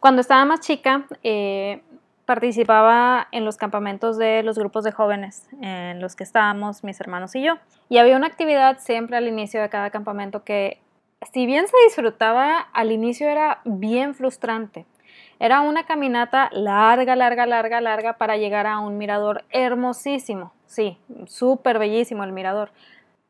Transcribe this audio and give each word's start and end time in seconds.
Cuando 0.00 0.20
estaba 0.20 0.44
más 0.44 0.60
chica, 0.60 1.06
eh, 1.24 1.82
participaba 2.24 3.26
en 3.32 3.44
los 3.44 3.56
campamentos 3.56 4.16
de 4.16 4.42
los 4.42 4.58
grupos 4.58 4.84
de 4.84 4.92
jóvenes 4.92 5.48
en 5.60 6.00
los 6.00 6.14
que 6.14 6.24
estábamos 6.24 6.84
mis 6.84 7.00
hermanos 7.00 7.34
y 7.34 7.42
yo. 7.42 7.54
Y 7.88 7.98
había 7.98 8.16
una 8.16 8.28
actividad 8.28 8.78
siempre 8.78 9.16
al 9.16 9.26
inicio 9.26 9.60
de 9.60 9.68
cada 9.70 9.90
campamento 9.90 10.44
que, 10.44 10.80
si 11.32 11.46
bien 11.46 11.66
se 11.66 11.76
disfrutaba, 11.86 12.60
al 12.60 12.92
inicio 12.92 13.28
era 13.28 13.60
bien 13.64 14.14
frustrante. 14.14 14.86
Era 15.40 15.62
una 15.62 15.84
caminata 15.84 16.48
larga, 16.52 17.16
larga, 17.16 17.46
larga, 17.46 17.80
larga 17.80 18.18
para 18.18 18.36
llegar 18.36 18.66
a 18.66 18.78
un 18.78 18.98
mirador 18.98 19.44
hermosísimo. 19.50 20.52
Sí, 20.66 20.98
súper 21.26 21.78
bellísimo 21.78 22.22
el 22.22 22.32
mirador. 22.32 22.70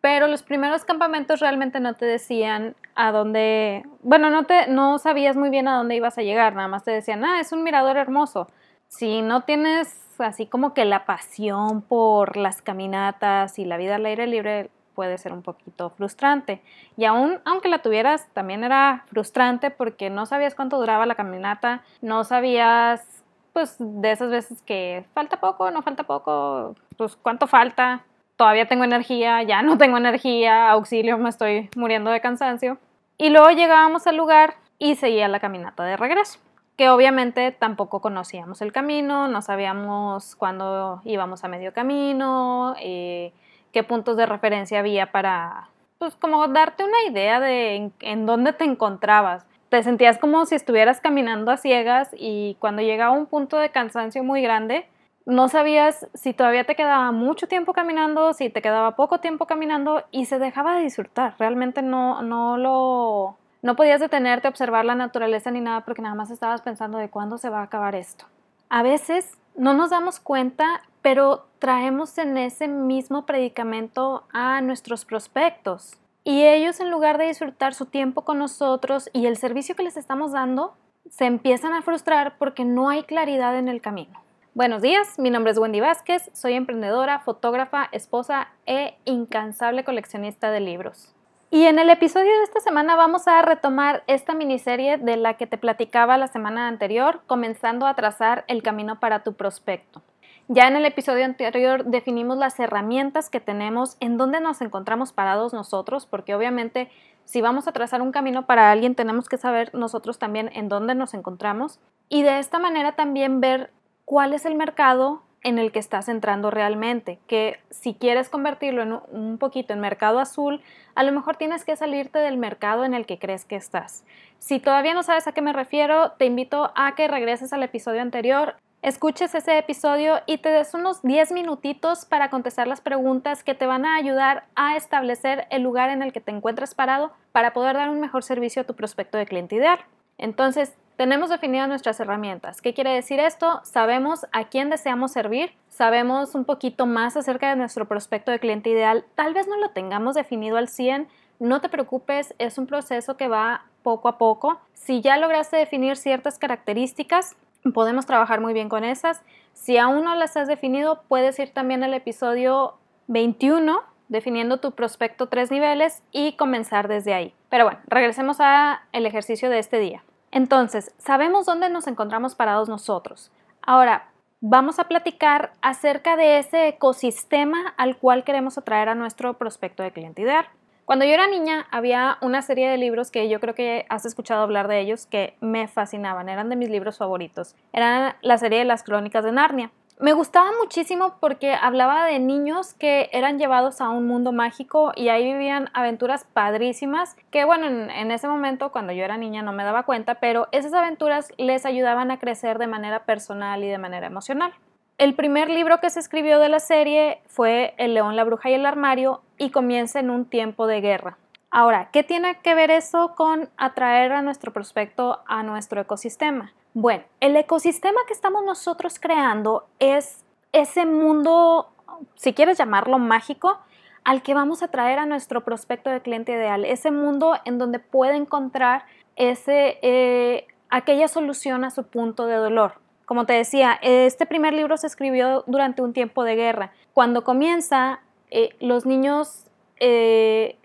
Pero 0.00 0.26
los 0.26 0.42
primeros 0.42 0.84
campamentos 0.84 1.40
realmente 1.40 1.80
no 1.80 1.94
te 1.94 2.04
decían 2.04 2.76
a 2.98 3.12
dónde, 3.12 3.84
bueno, 4.02 4.28
no, 4.28 4.42
te, 4.42 4.66
no 4.66 4.98
sabías 4.98 5.36
muy 5.36 5.50
bien 5.50 5.68
a 5.68 5.76
dónde 5.76 5.94
ibas 5.94 6.18
a 6.18 6.22
llegar, 6.22 6.56
nada 6.56 6.66
más 6.66 6.82
te 6.82 6.90
decían, 6.90 7.24
ah, 7.24 7.38
es 7.38 7.52
un 7.52 7.62
mirador 7.62 7.96
hermoso. 7.96 8.48
Si 8.88 9.22
no 9.22 9.42
tienes 9.42 10.16
así 10.18 10.46
como 10.46 10.74
que 10.74 10.84
la 10.84 11.06
pasión 11.06 11.80
por 11.82 12.36
las 12.36 12.60
caminatas 12.60 13.60
y 13.60 13.64
la 13.64 13.76
vida 13.76 13.94
al 13.94 14.04
aire 14.04 14.26
libre, 14.26 14.70
puede 14.96 15.16
ser 15.16 15.32
un 15.32 15.42
poquito 15.42 15.90
frustrante. 15.90 16.60
Y 16.96 17.04
aún, 17.04 17.38
aunque 17.44 17.68
la 17.68 17.82
tuvieras, 17.82 18.26
también 18.32 18.64
era 18.64 19.04
frustrante 19.06 19.70
porque 19.70 20.10
no 20.10 20.26
sabías 20.26 20.56
cuánto 20.56 20.76
duraba 20.76 21.06
la 21.06 21.14
caminata, 21.14 21.84
no 22.02 22.24
sabías, 22.24 23.22
pues, 23.52 23.76
de 23.78 24.10
esas 24.10 24.30
veces 24.30 24.60
que 24.62 25.06
falta 25.14 25.38
poco, 25.38 25.70
no 25.70 25.82
falta 25.82 26.02
poco, 26.02 26.74
pues, 26.96 27.14
cuánto 27.14 27.46
falta, 27.46 28.04
todavía 28.34 28.66
tengo 28.66 28.82
energía, 28.82 29.44
ya 29.44 29.62
no 29.62 29.78
tengo 29.78 29.98
energía, 29.98 30.68
auxilio, 30.68 31.16
me 31.16 31.28
estoy 31.28 31.70
muriendo 31.76 32.10
de 32.10 32.20
cansancio. 32.20 32.76
Y 33.18 33.30
luego 33.30 33.50
llegábamos 33.50 34.06
al 34.06 34.16
lugar 34.16 34.54
y 34.78 34.94
seguía 34.94 35.28
la 35.28 35.40
caminata 35.40 35.84
de 35.84 35.96
regreso 35.96 36.38
que 36.78 36.90
obviamente 36.90 37.50
tampoco 37.50 38.00
conocíamos 38.00 38.62
el 38.62 38.70
camino, 38.70 39.26
no 39.26 39.42
sabíamos 39.42 40.36
cuándo 40.36 41.02
íbamos 41.04 41.42
a 41.42 41.48
medio 41.48 41.72
camino, 41.72 42.76
eh, 42.80 43.32
qué 43.72 43.82
puntos 43.82 44.16
de 44.16 44.26
referencia 44.26 44.78
había 44.78 45.10
para, 45.10 45.70
pues 45.98 46.14
como 46.14 46.46
darte 46.46 46.84
una 46.84 47.02
idea 47.10 47.40
de 47.40 47.90
en, 47.98 48.26
dónde 48.26 48.52
te 48.52 48.62
encontrabas. 48.62 49.44
Te 49.70 49.82
sentías 49.82 50.18
como 50.18 50.46
si 50.46 50.54
estuvieras 50.54 51.00
caminando 51.00 51.50
a 51.50 51.56
ciegas 51.56 52.10
y 52.16 52.56
cuando 52.60 52.80
llegaba 52.80 53.10
un 53.10 53.26
punto 53.26 53.56
de 53.56 53.70
cansancio 53.70 54.22
muy 54.22 54.40
grande, 54.40 54.86
no 55.28 55.48
sabías 55.48 56.08
si 56.14 56.32
todavía 56.32 56.64
te 56.64 56.74
quedaba 56.74 57.12
mucho 57.12 57.46
tiempo 57.46 57.72
caminando, 57.72 58.32
si 58.32 58.50
te 58.50 58.62
quedaba 58.62 58.96
poco 58.96 59.20
tiempo 59.20 59.46
caminando 59.46 60.04
y 60.10 60.24
se 60.24 60.38
dejaba 60.38 60.76
de 60.76 60.82
disfrutar. 60.82 61.34
Realmente 61.38 61.82
no, 61.82 62.22
no 62.22 62.56
lo... 62.56 63.36
No 63.60 63.76
podías 63.76 64.00
detenerte 64.00 64.46
a 64.46 64.50
observar 64.50 64.84
la 64.84 64.94
naturaleza 64.94 65.50
ni 65.50 65.60
nada 65.60 65.82
porque 65.82 66.02
nada 66.02 66.14
más 66.14 66.30
estabas 66.30 66.62
pensando 66.62 66.98
de 66.98 67.10
cuándo 67.10 67.38
se 67.38 67.50
va 67.50 67.60
a 67.60 67.64
acabar 67.64 67.94
esto. 67.94 68.24
A 68.68 68.82
veces 68.82 69.36
no 69.56 69.74
nos 69.74 69.90
damos 69.90 70.20
cuenta 70.20 70.82
pero 71.02 71.46
traemos 71.58 72.18
en 72.18 72.36
ese 72.36 72.68
mismo 72.68 73.24
predicamento 73.26 74.24
a 74.32 74.60
nuestros 74.60 75.04
prospectos. 75.04 75.96
Y 76.24 76.44
ellos, 76.44 76.80
en 76.80 76.90
lugar 76.90 77.18
de 77.18 77.26
disfrutar 77.26 77.74
su 77.74 77.86
tiempo 77.86 78.22
con 78.22 78.38
nosotros 78.38 79.08
y 79.12 79.26
el 79.26 79.36
servicio 79.36 79.74
que 79.74 79.82
les 79.82 79.96
estamos 79.96 80.32
dando, 80.32 80.74
se 81.08 81.24
empiezan 81.24 81.72
a 81.72 81.82
frustrar 81.82 82.36
porque 82.38 82.64
no 82.64 82.90
hay 82.90 83.04
claridad 83.04 83.56
en 83.56 83.68
el 83.68 83.80
camino. 83.80 84.20
Buenos 84.58 84.82
días, 84.82 85.20
mi 85.20 85.30
nombre 85.30 85.52
es 85.52 85.58
Wendy 85.58 85.78
Vázquez, 85.78 86.30
soy 86.32 86.54
emprendedora, 86.54 87.20
fotógrafa, 87.20 87.88
esposa 87.92 88.48
e 88.66 88.98
incansable 89.04 89.84
coleccionista 89.84 90.50
de 90.50 90.58
libros. 90.58 91.14
Y 91.52 91.66
en 91.66 91.78
el 91.78 91.88
episodio 91.90 92.36
de 92.36 92.42
esta 92.42 92.58
semana 92.58 92.96
vamos 92.96 93.28
a 93.28 93.40
retomar 93.40 94.02
esta 94.08 94.34
miniserie 94.34 94.98
de 94.98 95.16
la 95.16 95.34
que 95.34 95.46
te 95.46 95.58
platicaba 95.58 96.18
la 96.18 96.26
semana 96.26 96.66
anterior, 96.66 97.20
comenzando 97.28 97.86
a 97.86 97.94
trazar 97.94 98.44
el 98.48 98.64
camino 98.64 98.98
para 98.98 99.22
tu 99.22 99.34
prospecto. 99.34 100.02
Ya 100.48 100.66
en 100.66 100.74
el 100.74 100.86
episodio 100.86 101.24
anterior 101.24 101.84
definimos 101.84 102.36
las 102.36 102.58
herramientas 102.58 103.30
que 103.30 103.38
tenemos, 103.38 103.96
en 104.00 104.16
dónde 104.16 104.40
nos 104.40 104.60
encontramos 104.60 105.12
parados 105.12 105.52
nosotros, 105.52 106.04
porque 106.04 106.34
obviamente 106.34 106.90
si 107.26 107.42
vamos 107.42 107.68
a 107.68 107.72
trazar 107.72 108.02
un 108.02 108.10
camino 108.10 108.46
para 108.46 108.72
alguien 108.72 108.96
tenemos 108.96 109.28
que 109.28 109.36
saber 109.36 109.72
nosotros 109.72 110.18
también 110.18 110.50
en 110.54 110.68
dónde 110.68 110.96
nos 110.96 111.14
encontramos 111.14 111.78
y 112.08 112.22
de 112.22 112.38
esta 112.38 112.58
manera 112.58 112.96
también 112.96 113.40
ver 113.40 113.70
cuál 114.08 114.32
es 114.32 114.46
el 114.46 114.54
mercado 114.54 115.20
en 115.42 115.58
el 115.58 115.70
que 115.70 115.78
estás 115.78 116.08
entrando 116.08 116.50
realmente, 116.50 117.18
que 117.26 117.60
si 117.68 117.92
quieres 117.92 118.30
convertirlo 118.30 118.82
en 118.82 118.98
un 119.12 119.36
poquito 119.36 119.74
en 119.74 119.80
mercado 119.80 120.18
azul, 120.18 120.62
a 120.94 121.02
lo 121.02 121.12
mejor 121.12 121.36
tienes 121.36 121.62
que 121.62 121.76
salirte 121.76 122.18
del 122.18 122.38
mercado 122.38 122.86
en 122.86 122.94
el 122.94 123.04
que 123.04 123.18
crees 123.18 123.44
que 123.44 123.56
estás. 123.56 124.06
Si 124.38 124.60
todavía 124.60 124.94
no 124.94 125.02
sabes 125.02 125.28
a 125.28 125.32
qué 125.32 125.42
me 125.42 125.52
refiero, 125.52 126.12
te 126.12 126.24
invito 126.24 126.72
a 126.74 126.94
que 126.94 127.06
regreses 127.06 127.52
al 127.52 127.62
episodio 127.62 128.00
anterior 128.00 128.56
escuches 128.80 129.34
ese 129.34 129.58
episodio 129.58 130.20
y 130.24 130.38
te 130.38 130.50
des 130.50 130.72
unos 130.72 131.02
10 131.02 131.32
minutitos 131.32 132.04
para 132.04 132.30
contestar 132.30 132.66
las 132.66 132.80
preguntas 132.80 133.42
que 133.42 133.54
te 133.54 133.66
van 133.66 133.84
a 133.84 133.96
ayudar 133.96 134.46
a 134.54 134.76
establecer 134.76 135.46
el 135.50 135.62
lugar 135.62 135.90
en 135.90 136.02
el 136.02 136.12
que 136.12 136.20
te 136.20 136.30
encuentres 136.30 136.74
parado 136.74 137.12
para 137.32 137.52
poder 137.52 137.76
dar 137.76 137.90
un 137.90 138.00
mejor 138.00 138.22
servicio 138.22 138.62
a 138.62 138.64
tu 138.64 138.74
prospecto 138.74 139.18
de 139.18 139.26
cliente 139.26 139.56
ideal. 139.56 139.80
Entonces, 140.16 140.76
tenemos 140.98 141.30
definidas 141.30 141.68
nuestras 141.68 142.00
herramientas. 142.00 142.60
¿Qué 142.60 142.74
quiere 142.74 142.92
decir 142.92 143.20
esto? 143.20 143.60
Sabemos 143.62 144.26
a 144.32 144.48
quién 144.48 144.68
deseamos 144.68 145.12
servir, 145.12 145.52
sabemos 145.68 146.34
un 146.34 146.44
poquito 146.44 146.86
más 146.86 147.16
acerca 147.16 147.48
de 147.50 147.54
nuestro 147.54 147.86
prospecto 147.86 148.32
de 148.32 148.40
cliente 148.40 148.70
ideal. 148.70 149.04
Tal 149.14 149.32
vez 149.32 149.46
no 149.46 149.56
lo 149.58 149.70
tengamos 149.70 150.16
definido 150.16 150.56
al 150.56 150.66
100, 150.66 151.06
no 151.38 151.60
te 151.60 151.68
preocupes, 151.68 152.34
es 152.38 152.58
un 152.58 152.66
proceso 152.66 153.16
que 153.16 153.28
va 153.28 153.64
poco 153.84 154.08
a 154.08 154.18
poco. 154.18 154.60
Si 154.74 155.00
ya 155.00 155.16
lograste 155.18 155.56
definir 155.56 155.96
ciertas 155.96 156.36
características, 156.36 157.36
podemos 157.72 158.04
trabajar 158.04 158.40
muy 158.40 158.52
bien 158.52 158.68
con 158.68 158.82
esas. 158.82 159.22
Si 159.52 159.78
aún 159.78 160.02
no 160.02 160.16
las 160.16 160.36
has 160.36 160.48
definido, 160.48 161.04
puedes 161.06 161.38
ir 161.38 161.50
también 161.50 161.84
al 161.84 161.94
episodio 161.94 162.74
21, 163.06 163.82
definiendo 164.08 164.58
tu 164.58 164.72
prospecto 164.72 165.28
tres 165.28 165.52
niveles 165.52 166.02
y 166.10 166.32
comenzar 166.32 166.88
desde 166.88 167.14
ahí. 167.14 167.34
Pero 167.50 167.66
bueno, 167.66 167.78
regresemos 167.86 168.40
al 168.40 169.06
ejercicio 169.06 169.48
de 169.48 169.60
este 169.60 169.78
día. 169.78 170.02
Entonces, 170.30 170.94
sabemos 170.98 171.46
dónde 171.46 171.70
nos 171.70 171.86
encontramos 171.86 172.34
parados 172.34 172.68
nosotros. 172.68 173.30
Ahora, 173.62 174.10
vamos 174.40 174.78
a 174.78 174.84
platicar 174.84 175.52
acerca 175.62 176.16
de 176.16 176.38
ese 176.38 176.68
ecosistema 176.68 177.74
al 177.76 177.96
cual 177.96 178.24
queremos 178.24 178.58
atraer 178.58 178.88
a 178.88 178.94
nuestro 178.94 179.34
prospecto 179.34 179.82
de 179.82 179.92
cliente 179.92 180.22
ideal. 180.22 180.46
Cuando 180.84 181.04
yo 181.04 181.12
era 181.12 181.26
niña 181.26 181.66
había 181.70 182.16
una 182.22 182.40
serie 182.40 182.70
de 182.70 182.78
libros 182.78 183.10
que 183.10 183.28
yo 183.28 183.40
creo 183.40 183.54
que 183.54 183.84
has 183.90 184.06
escuchado 184.06 184.42
hablar 184.42 184.68
de 184.68 184.80
ellos 184.80 185.04
que 185.04 185.36
me 185.40 185.68
fascinaban, 185.68 186.30
eran 186.30 186.48
de 186.48 186.56
mis 186.56 186.70
libros 186.70 186.96
favoritos. 186.96 187.54
Era 187.74 188.16
la 188.22 188.38
serie 188.38 188.60
de 188.60 188.64
las 188.64 188.84
crónicas 188.84 189.22
de 189.22 189.32
Narnia. 189.32 189.70
Me 190.00 190.12
gustaba 190.12 190.52
muchísimo 190.62 191.16
porque 191.18 191.54
hablaba 191.54 192.06
de 192.06 192.20
niños 192.20 192.72
que 192.72 193.10
eran 193.12 193.36
llevados 193.36 193.80
a 193.80 193.88
un 193.88 194.06
mundo 194.06 194.30
mágico 194.30 194.92
y 194.94 195.08
ahí 195.08 195.24
vivían 195.24 195.70
aventuras 195.74 196.24
padrísimas 196.24 197.16
que 197.32 197.44
bueno, 197.44 197.66
en, 197.66 197.90
en, 197.90 198.12
ese 198.12 198.28
momento 198.28 198.70
cuando 198.70 198.92
yo 198.92 199.02
era 199.02 199.16
niña 199.16 199.42
no 199.42 199.52
me 199.52 199.64
daba 199.64 199.82
cuenta, 199.82 200.20
pero 200.20 200.46
esas 200.52 200.72
aventuras 200.72 201.32
les 201.36 201.66
ayudaban 201.66 202.12
a 202.12 202.20
crecer 202.20 202.58
de 202.58 202.68
manera 202.68 203.06
personal 203.06 203.64
y 203.64 203.68
de 203.68 203.78
manera 203.78 204.06
emocional. 204.06 204.52
El 204.98 205.14
primer 205.14 205.50
libro 205.50 205.80
que 205.80 205.90
se 205.90 205.98
escribió 205.98 206.38
de 206.38 206.48
la 206.48 206.60
serie 206.60 207.20
fue 207.26 207.74
El 207.76 207.94
león, 207.94 208.14
la 208.14 208.22
bruja 208.22 208.50
y 208.50 208.54
el 208.54 208.66
armario 208.66 209.22
y 209.36 209.50
comienza 209.50 209.98
en 209.98 210.10
un 210.10 210.26
tiempo 210.26 210.68
de 210.68 210.80
guerra. 210.80 211.18
Ahora, 211.50 211.90
¿qué 211.92 212.04
tiene 212.04 212.38
que 212.40 212.54
ver 212.54 212.70
eso 212.70 213.14
con 213.16 213.48
atraer 213.56 214.12
a 214.12 214.22
nuestro 214.22 214.52
prospecto 214.52 215.22
a 215.26 215.42
nuestro 215.42 215.80
ecosistema? 215.80 216.52
Bueno, 216.80 217.02
el 217.18 217.36
ecosistema 217.36 217.98
que 218.06 218.12
estamos 218.12 218.44
nosotros 218.44 219.00
creando 219.00 219.66
es 219.80 220.24
ese 220.52 220.86
mundo, 220.86 221.72
si 222.14 222.34
quieres 222.34 222.56
llamarlo 222.56 223.00
mágico, 223.00 223.58
al 224.04 224.22
que 224.22 224.32
vamos 224.32 224.62
a 224.62 224.68
traer 224.68 225.00
a 225.00 225.04
nuestro 225.04 225.42
prospecto 225.44 225.90
de 225.90 226.02
cliente 226.02 226.30
ideal, 226.30 226.64
ese 226.64 226.92
mundo 226.92 227.34
en 227.44 227.58
donde 227.58 227.80
puede 227.80 228.14
encontrar 228.14 228.84
ese, 229.16 229.80
eh, 229.82 230.46
aquella 230.70 231.08
solución 231.08 231.64
a 231.64 231.72
su 231.72 231.82
punto 231.82 232.26
de 232.26 232.36
dolor. 232.36 232.74
Como 233.06 233.26
te 233.26 233.32
decía, 233.32 233.76
este 233.82 234.24
primer 234.24 234.54
libro 234.54 234.76
se 234.76 234.86
escribió 234.86 235.42
durante 235.48 235.82
un 235.82 235.92
tiempo 235.92 236.22
de 236.22 236.36
guerra. 236.36 236.70
Cuando 236.92 237.24
comienza, 237.24 238.02
eh, 238.30 238.50
los 238.60 238.86
niños 238.86 239.46
eh, 239.80 240.56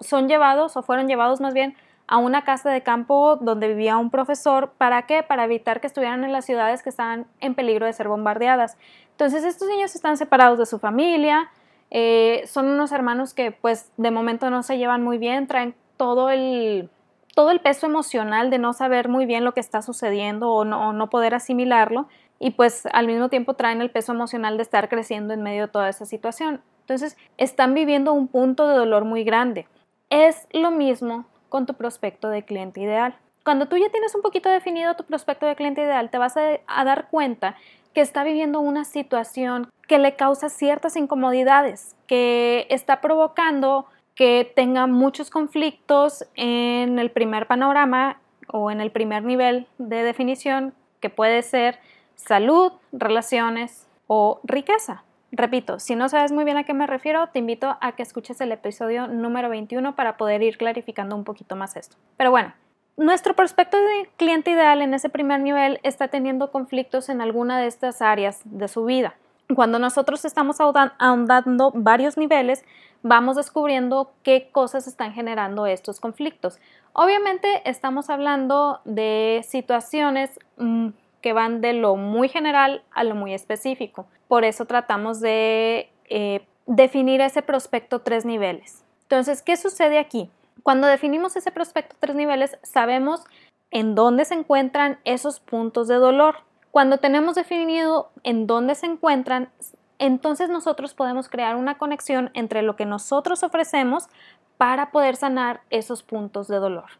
son 0.00 0.28
llevados, 0.28 0.76
o 0.76 0.82
fueron 0.84 1.08
llevados 1.08 1.40
más 1.40 1.54
bien, 1.54 1.76
a 2.08 2.18
una 2.18 2.44
casa 2.44 2.70
de 2.70 2.82
campo 2.82 3.36
donde 3.36 3.68
vivía 3.68 3.96
un 3.96 4.10
profesor. 4.10 4.72
¿Para 4.78 5.02
qué? 5.06 5.22
Para 5.22 5.44
evitar 5.44 5.80
que 5.80 5.86
estuvieran 5.86 6.24
en 6.24 6.32
las 6.32 6.44
ciudades 6.44 6.82
que 6.82 6.90
estaban 6.90 7.26
en 7.40 7.54
peligro 7.54 7.86
de 7.86 7.92
ser 7.92 8.08
bombardeadas. 8.08 8.76
Entonces 9.10 9.44
estos 9.44 9.68
niños 9.68 9.94
están 9.94 10.16
separados 10.16 10.58
de 10.58 10.66
su 10.66 10.78
familia, 10.78 11.50
eh, 11.90 12.42
son 12.46 12.66
unos 12.66 12.92
hermanos 12.92 13.32
que 13.34 13.52
pues 13.52 13.90
de 13.96 14.10
momento 14.10 14.50
no 14.50 14.62
se 14.62 14.78
llevan 14.78 15.02
muy 15.02 15.18
bien, 15.18 15.46
traen 15.46 15.74
todo 15.96 16.30
el 16.30 16.90
todo 17.34 17.50
el 17.50 17.60
peso 17.60 17.86
emocional 17.86 18.48
de 18.48 18.58
no 18.58 18.72
saber 18.72 19.10
muy 19.10 19.26
bien 19.26 19.44
lo 19.44 19.52
que 19.52 19.60
está 19.60 19.82
sucediendo 19.82 20.50
o 20.52 20.64
no, 20.64 21.10
poder 21.10 21.34
asimilarlo 21.34 22.08
y 22.38 22.52
pues 22.52 22.86
al 22.94 23.06
mismo 23.06 23.28
tiempo 23.28 23.52
traen 23.52 23.82
el 23.82 23.90
peso 23.90 24.12
emocional 24.12 24.56
de 24.56 24.62
estar 24.62 24.88
creciendo 24.88 25.34
en 25.34 25.42
medio 25.42 25.66
de 25.66 25.68
toda 25.68 25.90
esa 25.90 26.06
situación. 26.06 26.62
Entonces 26.80 27.18
están 27.36 27.74
viviendo 27.74 28.14
un 28.14 28.28
punto 28.28 28.66
de 28.66 28.74
dolor 28.74 29.04
muy 29.04 29.22
grande. 29.22 29.68
Es 30.08 30.48
lo 30.52 30.70
mismo 30.70 31.26
con 31.56 31.64
tu 31.64 31.72
prospecto 31.72 32.28
de 32.28 32.42
cliente 32.42 32.82
ideal. 32.82 33.16
Cuando 33.42 33.64
tú 33.64 33.78
ya 33.78 33.88
tienes 33.88 34.14
un 34.14 34.20
poquito 34.20 34.50
definido 34.50 34.94
tu 34.94 35.04
prospecto 35.04 35.46
de 35.46 35.56
cliente 35.56 35.80
ideal, 35.80 36.10
te 36.10 36.18
vas 36.18 36.36
a, 36.36 36.84
dar 36.84 37.08
cuenta 37.08 37.56
que 37.94 38.02
está 38.02 38.24
viviendo 38.24 38.60
una 38.60 38.84
situación 38.84 39.70
que 39.88 39.98
le 39.98 40.16
causa 40.16 40.50
ciertas 40.50 40.96
incomodidades, 40.96 41.96
que 42.06 42.66
está 42.68 43.00
provocando 43.00 43.86
que 44.14 44.52
tenga 44.54 44.86
muchos 44.86 45.30
conflictos 45.30 46.26
en 46.34 46.98
el 46.98 47.10
primer 47.10 47.46
panorama 47.46 48.20
o 48.48 48.70
en 48.70 48.82
el 48.82 48.90
primer 48.90 49.22
nivel 49.22 49.66
de 49.78 50.02
definición, 50.02 50.74
que 51.00 51.08
puede 51.08 51.40
ser 51.40 51.78
salud, 52.16 52.70
relaciones 52.92 53.88
o 54.08 54.40
riqueza. 54.44 55.05
Repito, 55.32 55.80
si 55.80 55.96
no 55.96 56.08
sabes 56.08 56.32
muy 56.32 56.44
bien 56.44 56.56
a 56.56 56.64
qué 56.64 56.72
me 56.72 56.86
refiero, 56.86 57.26
te 57.28 57.40
invito 57.40 57.76
a 57.80 57.92
que 57.92 58.02
escuches 58.02 58.40
el 58.40 58.52
episodio 58.52 59.08
número 59.08 59.48
21 59.48 59.96
para 59.96 60.16
poder 60.16 60.42
ir 60.42 60.56
clarificando 60.56 61.16
un 61.16 61.24
poquito 61.24 61.56
más 61.56 61.76
esto. 61.76 61.96
Pero 62.16 62.30
bueno, 62.30 62.54
nuestro 62.96 63.34
prospecto 63.34 63.76
de 63.76 64.08
cliente 64.16 64.52
ideal 64.52 64.80
en 64.80 64.94
ese 64.94 65.08
primer 65.08 65.40
nivel 65.40 65.80
está 65.82 66.08
teniendo 66.08 66.50
conflictos 66.50 67.08
en 67.08 67.20
alguna 67.20 67.60
de 67.60 67.66
estas 67.66 68.00
áreas 68.00 68.40
de 68.44 68.68
su 68.68 68.84
vida. 68.84 69.14
Cuando 69.54 69.78
nosotros 69.78 70.24
estamos 70.24 70.58
ahondando 70.60 71.70
varios 71.74 72.16
niveles, 72.16 72.64
vamos 73.02 73.36
descubriendo 73.36 74.12
qué 74.22 74.48
cosas 74.50 74.86
están 74.86 75.12
generando 75.12 75.66
estos 75.66 76.00
conflictos. 76.00 76.58
Obviamente 76.92 77.62
estamos 77.68 78.10
hablando 78.10 78.80
de 78.84 79.44
situaciones 79.46 80.40
mm, 80.56 80.88
van 81.32 81.60
de 81.60 81.72
lo 81.72 81.96
muy 81.96 82.28
general 82.28 82.82
a 82.92 83.04
lo 83.04 83.14
muy 83.14 83.34
específico. 83.34 84.06
Por 84.28 84.44
eso 84.44 84.64
tratamos 84.64 85.20
de 85.20 85.90
eh, 86.08 86.46
definir 86.66 87.20
ese 87.20 87.42
prospecto 87.42 88.00
tres 88.00 88.24
niveles. 88.24 88.84
Entonces, 89.02 89.42
¿qué 89.42 89.56
sucede 89.56 89.98
aquí? 89.98 90.30
Cuando 90.62 90.86
definimos 90.86 91.36
ese 91.36 91.52
prospecto 91.52 91.96
tres 92.00 92.16
niveles, 92.16 92.58
sabemos 92.62 93.24
en 93.70 93.94
dónde 93.94 94.24
se 94.24 94.34
encuentran 94.34 94.98
esos 95.04 95.40
puntos 95.40 95.88
de 95.88 95.94
dolor. 95.96 96.36
Cuando 96.70 96.98
tenemos 96.98 97.36
definido 97.36 98.10
en 98.22 98.46
dónde 98.46 98.74
se 98.74 98.86
encuentran, 98.86 99.50
entonces 99.98 100.48
nosotros 100.50 100.94
podemos 100.94 101.28
crear 101.28 101.56
una 101.56 101.78
conexión 101.78 102.30
entre 102.34 102.62
lo 102.62 102.76
que 102.76 102.84
nosotros 102.84 103.42
ofrecemos 103.42 104.08
para 104.56 104.90
poder 104.90 105.16
sanar 105.16 105.60
esos 105.70 106.02
puntos 106.02 106.48
de 106.48 106.56
dolor. 106.56 106.90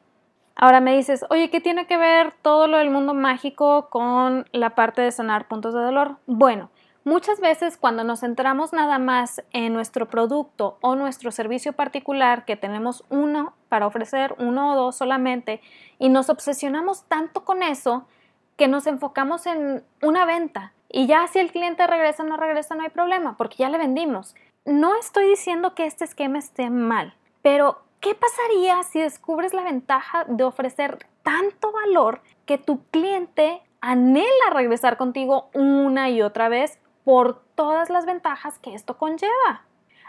Ahora 0.56 0.80
me 0.80 0.96
dices, 0.96 1.24
oye, 1.30 1.50
¿qué 1.50 1.60
tiene 1.60 1.86
que 1.86 1.96
ver 1.96 2.32
todo 2.42 2.66
lo 2.66 2.78
del 2.78 2.90
mundo 2.90 3.14
mágico 3.14 3.88
con 3.90 4.46
la 4.52 4.70
parte 4.74 5.02
de 5.02 5.12
sanar 5.12 5.46
puntos 5.46 5.74
de 5.74 5.80
dolor? 5.80 6.16
Bueno, 6.26 6.70
Muchas 7.06 7.38
veces 7.38 7.76
cuando 7.76 8.02
nos 8.02 8.18
centramos 8.18 8.72
nada 8.72 8.98
más 8.98 9.40
en 9.52 9.72
nuestro 9.72 10.08
producto 10.08 10.76
o 10.80 10.96
nuestro 10.96 11.30
servicio 11.30 11.72
particular, 11.72 12.44
que 12.44 12.56
tenemos 12.56 13.04
uno 13.10 13.54
para 13.68 13.86
ofrecer, 13.86 14.34
uno 14.40 14.72
o 14.72 14.74
dos 14.74 14.96
solamente, 14.96 15.60
y 16.00 16.08
nos 16.08 16.30
obsesionamos 16.30 17.04
tanto 17.04 17.44
con 17.44 17.62
eso 17.62 18.08
que 18.56 18.66
nos 18.66 18.88
enfocamos 18.88 19.46
en 19.46 19.84
una 20.02 20.26
venta. 20.26 20.72
Y 20.88 21.06
ya 21.06 21.28
si 21.28 21.38
el 21.38 21.52
cliente 21.52 21.86
regresa 21.86 22.24
o 22.24 22.26
no 22.26 22.36
regresa, 22.36 22.74
no 22.74 22.82
hay 22.82 22.90
problema, 22.90 23.36
porque 23.36 23.58
ya 23.58 23.70
le 23.70 23.78
vendimos. 23.78 24.34
No 24.64 24.96
estoy 24.96 25.28
diciendo 25.28 25.76
que 25.76 25.86
este 25.86 26.04
esquema 26.04 26.40
esté 26.40 26.70
mal, 26.70 27.14
pero 27.40 27.82
¿qué 28.00 28.14
pasaría 28.14 28.82
si 28.82 29.00
descubres 29.00 29.54
la 29.54 29.62
ventaja 29.62 30.24
de 30.28 30.44
ofrecer 30.44 31.06
tanto 31.22 31.72
valor 31.72 32.20
que 32.44 32.58
tu 32.58 32.84
cliente 32.90 33.62
anhela 33.80 34.50
regresar 34.52 34.96
contigo 34.96 35.48
una 35.54 36.10
y 36.10 36.22
otra 36.22 36.48
vez 36.48 36.78
por 37.04 37.40
todas 37.54 37.88
las 37.88 38.04
ventajas 38.04 38.58
que 38.58 38.74
esto 38.74 38.98
conlleva. 38.98 39.62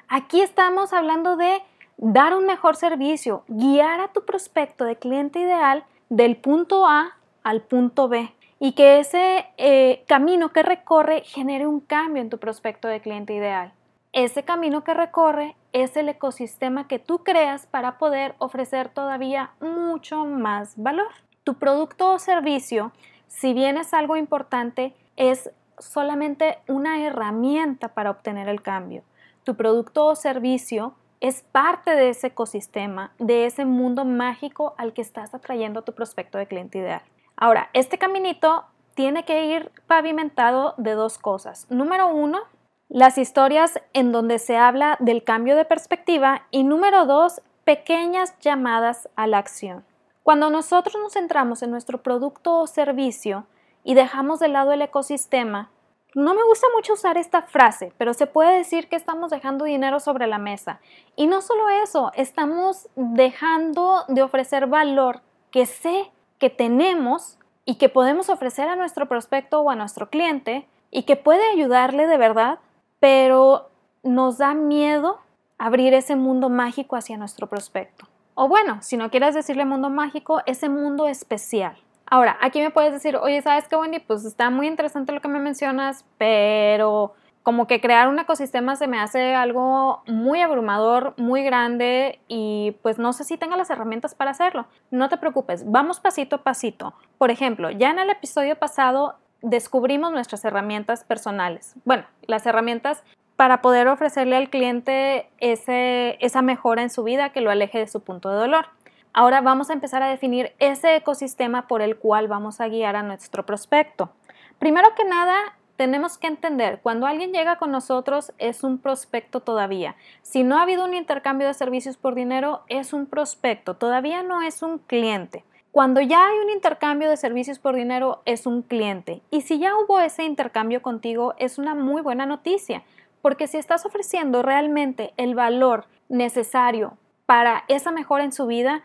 Aquí 0.08 0.42
estamos 0.42 0.94
hablando 0.94 1.38
de 1.38 1.62
dar 1.98 2.36
un 2.36 2.48
mejor 2.48 2.76
servicio, 2.76 3.44
guiar 3.48 4.00
a 4.00 4.08
tu 4.08 4.26
prospecto 4.26 4.84
de 4.84 4.96
cliente 4.96 5.40
ideal 5.40 5.86
del 6.10 6.38
punto 6.38 6.88
A 6.88 7.18
al 7.44 7.62
punto 7.62 8.08
B 8.08 8.34
y 8.60 8.72
que 8.72 9.00
ese 9.00 9.46
eh, 9.58 10.04
camino 10.08 10.50
que 10.50 10.64
recorre 10.64 11.22
genere 11.22 11.68
un 11.68 11.82
cambio 11.82 12.22
en 12.24 12.30
tu 12.32 12.40
prospecto 12.40 12.88
de 12.88 13.00
cliente 13.00 13.34
ideal. 13.34 13.74
Ese 14.12 14.44
camino 14.44 14.84
que 14.84 14.96
recorre 14.96 15.56
es 15.82 15.98
el 15.98 16.10
ecosistema 16.10 16.88
que 16.88 17.00
tú 17.00 17.20
creas 17.24 17.66
para 17.68 17.98
poder 17.98 18.36
ofrecer 18.40 18.90
todavía 18.90 19.52
mucho 19.60 20.26
más 20.26 20.74
valor. 20.78 21.10
Tu 21.44 21.56
producto 21.56 22.14
o 22.14 22.20
servicio, 22.20 22.92
si 23.28 23.54
bien 23.54 23.78
es 23.78 23.94
algo 23.94 24.16
importante, 24.16 24.94
es 25.16 25.52
solamente 25.80 26.60
una 26.68 27.06
herramienta 27.06 27.90
para 27.90 28.12
obtener 28.12 28.50
el 28.50 28.62
cambio. 28.62 29.04
Tu 29.44 29.56
producto 29.56 30.06
o 30.06 30.16
servicio 30.16 30.96
es 31.20 31.42
parte 31.42 31.96
de 31.96 32.10
ese 32.10 32.28
ecosistema, 32.28 33.12
de 33.18 33.46
ese 33.46 33.66
mundo 33.66 34.06
mágico 34.06 34.76
al 34.78 34.94
que 34.94 35.02
estás 35.02 35.34
atrayendo 35.34 35.80
a 35.80 35.86
tu 35.86 35.94
prospecto 35.94 36.38
de 36.38 36.48
cliente 36.48 36.80
ideal. 36.80 37.02
Ahora, 37.36 37.70
este 37.74 37.98
caminito 37.98 38.66
tiene 38.94 39.26
que 39.26 39.46
ir 39.46 39.72
pavimentado 39.86 40.74
de 40.78 40.94
dos 40.94 41.18
cosas. 41.18 41.68
Número 41.70 42.08
uno, 42.08 42.40
las 42.90 43.18
historias 43.18 43.82
en 43.94 44.12
donde 44.12 44.40
se 44.40 44.58
habla 44.58 44.98
del 45.00 45.24
cambio 45.24 45.56
de 45.56 45.66
perspectiva 45.66 46.48
y 46.52 46.64
número 46.64 47.06
dos, 47.06 47.42
pequeñas 47.64 48.34
llamadas 48.40 49.10
a 49.16 49.28
la 49.28 49.40
acción. 49.40 49.84
Cuando 50.24 50.50
nosotros 50.50 50.96
nos 51.02 51.14
centramos 51.14 51.62
en 51.64 51.72
nuestro 51.72 52.02
producto 52.02 52.60
o 52.60 52.68
servicio, 52.68 53.46
y 53.88 53.94
dejamos 53.94 54.40
de 54.40 54.50
lado 54.50 54.74
el 54.74 54.82
ecosistema, 54.82 55.72
no 56.14 56.34
me 56.34 56.44
gusta 56.44 56.68
mucho 56.76 56.92
usar 56.92 57.18
esta 57.18 57.44
frase, 57.44 57.94
pero 57.98 58.14
se 58.14 58.28
puede 58.28 58.58
decir 58.58 58.90
que 58.90 58.98
estamos 58.98 59.32
dejando 59.32 59.64
dinero 59.64 60.02
sobre 60.02 60.28
la 60.28 60.40
mesa. 60.40 60.82
Y 61.16 61.26
no 61.26 61.42
solo 61.42 61.70
eso, 61.70 62.12
estamos 62.16 62.90
dejando 62.98 64.04
de 64.10 64.24
ofrecer 64.24 64.68
valor 64.68 65.22
que 65.52 65.66
sé 65.66 66.12
que 66.38 66.50
tenemos 66.50 67.40
y 67.64 67.76
que 67.76 67.88
podemos 67.88 68.28
ofrecer 68.30 68.68
a 68.68 68.76
nuestro 68.76 69.08
prospecto 69.08 69.62
o 69.62 69.70
a 69.70 69.78
nuestro 69.78 70.10
cliente 70.10 70.68
y 70.92 71.04
que 71.04 71.16
puede 71.16 71.50
ayudarle 71.50 72.08
de 72.08 72.18
verdad, 72.18 72.60
pero 73.00 73.70
nos 74.04 74.38
da 74.38 74.54
miedo 74.54 75.20
abrir 75.58 75.94
ese 75.94 76.16
mundo 76.16 76.50
mágico 76.50 76.96
hacia 76.96 77.18
nuestro 77.18 77.48
prospecto. 77.48 78.08
O 78.36 78.48
bueno, 78.48 78.78
si 78.82 78.98
no 78.98 79.10
quieres 79.10 79.34
decirle 79.34 79.66
mundo 79.66 79.90
mágico, 79.90 80.42
ese 80.46 80.70
mundo 80.70 81.08
especial. 81.08 81.76
Ahora, 82.06 82.38
aquí 82.40 82.62
me 82.62 82.70
puedes 82.70 82.94
decir, 82.94 83.18
oye, 83.18 83.42
¿sabes 83.42 83.68
qué, 83.68 83.76
Wendy? 83.76 84.00
Pues 84.00 84.24
está 84.24 84.50
muy 84.50 84.68
interesante 84.68 85.12
lo 85.12 85.22
que 85.22 85.28
me 85.28 85.40
mencionas, 85.40 86.06
pero 86.18 87.16
como 87.48 87.66
que 87.66 87.80
crear 87.80 88.10
un 88.10 88.20
ecosistema 88.20 88.76
se 88.76 88.88
me 88.88 89.00
hace 89.00 89.34
algo 89.34 90.04
muy 90.06 90.42
abrumador, 90.42 91.14
muy 91.18 91.44
grande 91.44 92.20
y 92.28 92.76
pues 92.82 93.00
no 93.00 93.14
sé 93.14 93.24
si 93.24 93.38
tenga 93.38 93.56
las 93.56 93.70
herramientas 93.70 94.16
para 94.16 94.32
hacerlo. 94.32 94.68
No 94.92 95.08
te 95.08 95.16
preocupes, 95.16 95.64
vamos 95.66 96.02
pasito 96.02 96.36
a 96.36 96.44
pasito. 96.44 96.94
Por 97.18 97.32
ejemplo, 97.32 97.72
ya 97.72 97.90
en 97.90 98.00
el 98.00 98.10
episodio 98.10 98.60
pasado 98.60 99.16
descubrimos 99.42 100.12
nuestras 100.12 100.44
herramientas 100.46 101.04
personales. 101.04 101.76
Bueno, 101.86 102.06
las 102.24 102.46
herramientas 102.46 103.04
para 103.36 103.62
poder 103.62 103.88
ofrecerle 103.88 104.36
al 104.36 104.50
cliente 104.50 105.30
ese, 105.40 106.18
esa 106.26 106.42
mejora 106.42 106.82
en 106.82 106.90
su 106.90 107.04
vida 107.04 107.30
que 107.30 107.42
lo 107.42 107.52
aleje 107.52 107.78
de 107.80 107.88
su 107.88 108.02
punto 108.02 108.30
de 108.30 108.38
dolor. 108.38 108.66
Ahora 109.14 109.42
vamos 109.42 109.70
a 109.70 109.74
empezar 109.74 110.04
a 110.04 110.10
definir 110.10 110.54
ese 110.60 110.96
ecosistema 110.96 111.68
por 111.68 111.82
el 111.82 111.98
cual 111.98 112.28
vamos 112.28 112.60
a 112.62 112.68
guiar 112.68 112.96
a 112.96 113.04
nuestro 113.04 113.46
prospecto. 113.46 114.12
Primero 114.60 114.90
que 114.96 115.06
nada, 115.06 115.36
tenemos 115.76 116.18
que 116.18 116.28
entender, 116.28 116.80
cuando 116.82 117.06
alguien 117.06 117.32
llega 117.32 117.58
con 117.58 117.72
nosotros 117.72 118.34
es 118.40 118.64
un 118.64 118.80
prospecto 118.80 119.42
todavía. 119.42 119.96
Si 120.24 120.44
no 120.44 120.58
ha 120.58 120.64
habido 120.64 120.84
un 120.84 120.96
intercambio 120.96 121.48
de 121.48 121.54
servicios 121.54 121.98
por 121.98 122.16
dinero, 122.16 122.64
es 122.68 122.94
un 122.94 123.06
prospecto, 123.06 123.76
todavía 123.76 124.24
no 124.24 124.42
es 124.42 124.64
un 124.64 124.80
cliente. 124.80 125.44
Cuando 125.78 126.02
ya 126.02 126.26
hay 126.26 126.40
un 126.40 126.50
intercambio 126.50 127.08
de 127.08 127.18
servicios 127.18 127.60
por 127.60 127.76
dinero, 127.76 128.24
es 128.26 128.48
un 128.48 128.64
cliente. 128.64 129.22
Y 129.30 129.42
si 129.42 129.60
ya 129.60 129.78
hubo 129.78 130.00
ese 130.00 130.24
intercambio 130.24 130.82
contigo, 130.82 131.36
es 131.38 131.60
una 131.60 131.76
muy 131.76 132.02
buena 132.02 132.26
noticia, 132.26 132.82
porque 133.22 133.46
si 133.46 133.60
estás 133.60 133.86
ofreciendo 133.86 134.42
realmente 134.42 135.14
el 135.18 135.36
valor 135.36 135.86
necesario 136.10 136.98
para 137.28 137.64
esa 137.68 137.92
mejora 137.92 138.24
en 138.24 138.32
su 138.32 138.48
vida, 138.48 138.82